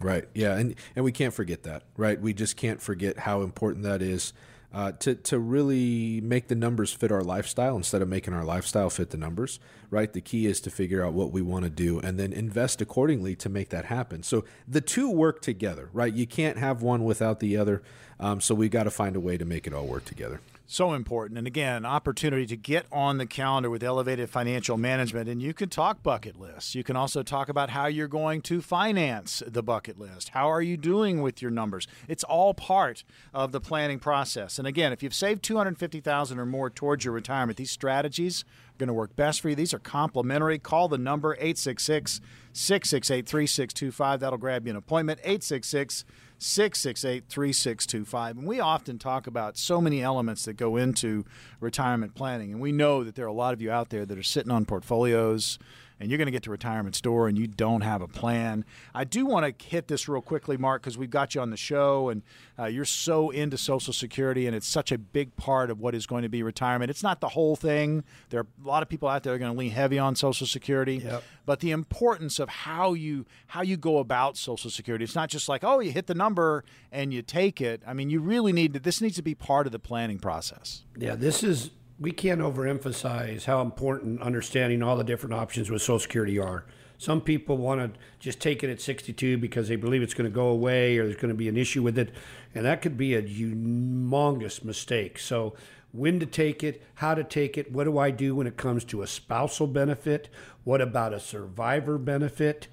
[0.00, 0.28] Right.
[0.34, 1.84] Yeah, and and we can't forget that.
[1.96, 2.20] Right.
[2.20, 4.34] We just can't forget how important that is
[4.72, 8.90] uh, to to really make the numbers fit our lifestyle instead of making our lifestyle
[8.90, 9.58] fit the numbers.
[9.90, 10.12] Right.
[10.12, 13.36] The key is to figure out what we want to do and then invest accordingly
[13.36, 14.22] to make that happen.
[14.22, 15.88] So the two work together.
[15.92, 16.12] Right.
[16.12, 17.82] You can't have one without the other.
[18.18, 20.40] Um, so we've got to find a way to make it all work together.
[20.68, 21.38] So important.
[21.38, 25.28] And again, opportunity to get on the calendar with Elevated Financial Management.
[25.28, 26.74] And you can talk bucket lists.
[26.74, 30.30] You can also talk about how you're going to finance the bucket list.
[30.30, 31.86] How are you doing with your numbers?
[32.08, 34.58] It's all part of the planning process.
[34.58, 38.88] And again, if you've saved 250000 or more towards your retirement, these strategies are going
[38.88, 39.54] to work best for you.
[39.54, 40.58] These are complimentary.
[40.58, 42.20] Call the number 866
[42.52, 44.18] 668 3625.
[44.18, 45.20] That'll grab you an appointment.
[45.20, 46.04] 866
[46.38, 48.38] 668 3625.
[48.38, 51.24] And we often talk about so many elements that go into
[51.60, 52.52] retirement planning.
[52.52, 54.52] And we know that there are a lot of you out there that are sitting
[54.52, 55.58] on portfolios
[55.98, 58.64] and you're going to get to retirement store and you don't have a plan.
[58.94, 61.56] I do want to hit this real quickly, Mark, because we've got you on the
[61.56, 62.22] show and
[62.58, 66.06] uh, you're so into Social Security and it's such a big part of what is
[66.06, 66.90] going to be retirement.
[66.90, 68.04] It's not the whole thing.
[68.30, 70.16] There are a lot of people out there that are going to lean heavy on
[70.16, 71.22] Social Security, Yep.
[71.46, 75.04] but the importance of how you how you go about Social Security.
[75.04, 77.82] It's not just like oh you hit the number and you take it.
[77.86, 78.80] I mean you really need to.
[78.80, 80.84] This needs to be part of the planning process.
[80.98, 85.98] Yeah, this is we can't overemphasize how important understanding all the different options with Social
[85.98, 86.64] Security are.
[86.98, 90.34] Some people want to just take it at 62 because they believe it's going to
[90.34, 92.10] go away or there's going to be an issue with it,
[92.54, 95.18] and that could be a humongous mistake.
[95.18, 95.54] So,
[95.92, 98.84] when to take it, how to take it, what do I do when it comes
[98.84, 100.28] to a spousal benefit?
[100.64, 102.68] What about a survivor benefit?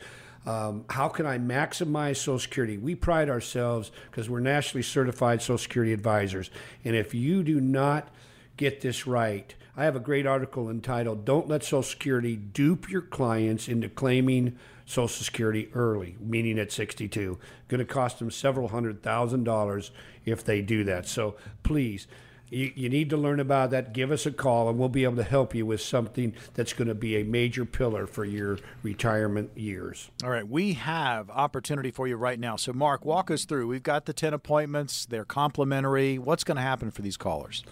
[0.46, 2.78] Um, how can I maximize Social Security?
[2.78, 6.50] We pride ourselves because we're nationally certified Social Security advisors.
[6.84, 8.10] And if you do not
[8.58, 13.02] get this right, I have a great article entitled Don't Let Social Security Dupe Your
[13.02, 17.40] Clients into Claiming Social Security Early, meaning at 62.
[17.68, 19.92] Going to cost them several hundred thousand dollars
[20.26, 21.08] if they do that.
[21.08, 22.08] So please,
[22.54, 23.94] you, you need to learn about that.
[23.94, 26.88] Give us a call, and we'll be able to help you with something that's going
[26.88, 30.12] to be a major pillar for your retirement years.
[30.24, 32.58] All right, we have opportunity for you right now.
[32.58, 33.68] So Mark, walk us through.
[33.68, 35.08] We've got the 10 appointments.
[35.08, 36.20] They're complimentary.
[36.20, 37.64] What's going to happen for these callers?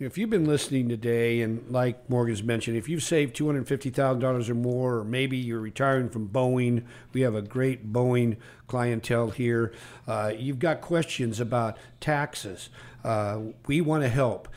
[0.00, 3.90] If you've been listening today, and like Morgan's mentioned, if you've saved two hundred fifty
[3.90, 8.38] thousand dollars or more, or maybe you're retiring from Boeing, we have a great Boeing
[8.66, 9.74] clientele here.
[10.08, 12.70] Uh, you've got questions about taxes,
[13.04, 14.48] Uh, we want to help.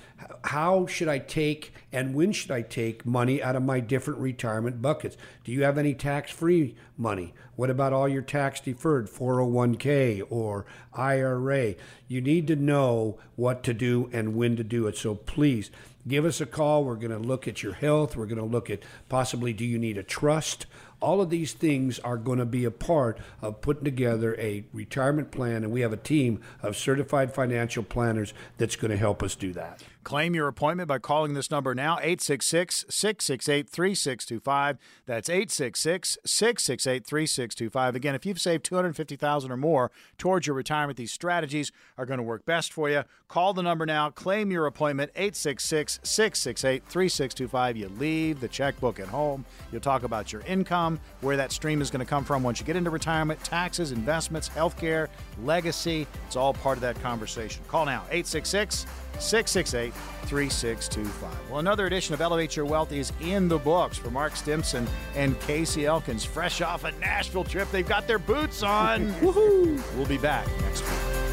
[0.46, 4.82] How should I take and when should I take money out of my different retirement
[4.82, 5.18] buckets?
[5.44, 7.34] Do you have any tax free money?
[7.56, 11.76] What about all your tax deferred 401k or IRA?
[12.08, 14.98] You need to know what to do and when to do it.
[14.98, 15.70] So please
[16.08, 16.84] give us a call.
[16.84, 18.16] We're going to look at your health.
[18.16, 20.66] We're going to look at possibly do you need a trust?
[21.00, 25.32] All of these things are going to be a part of putting together a retirement
[25.32, 29.36] plan, and we have a team of certified financial planners that's going to help us
[29.36, 29.84] do that.
[30.04, 34.78] Claim your appointment by calling this number now, 866 668 3625.
[35.06, 37.96] That's 866 668 3625.
[37.96, 42.24] Again, if you've saved 250000 or more towards your retirement, these strategies are going to
[42.24, 43.04] work best for you.
[43.28, 47.78] Call the number now, claim your appointment, 866 668 3625.
[47.78, 49.46] You leave the checkbook at home.
[49.72, 52.66] You'll talk about your income, where that stream is going to come from once you
[52.66, 55.10] get into retirement, taxes, investments, health care,
[55.44, 56.06] legacy.
[56.28, 57.64] It's all part of that conversation.
[57.68, 58.86] Call now, 866
[59.20, 59.94] 668
[60.28, 61.50] 3625.
[61.50, 65.40] Well, another edition of Elevate Your Wealth is in the books for Mark Stimson and
[65.42, 67.70] Casey Elkins, fresh off a Nashville trip.
[67.72, 69.14] They've got their boots on.
[69.22, 69.82] Woohoo!
[69.96, 71.33] We'll be back next week.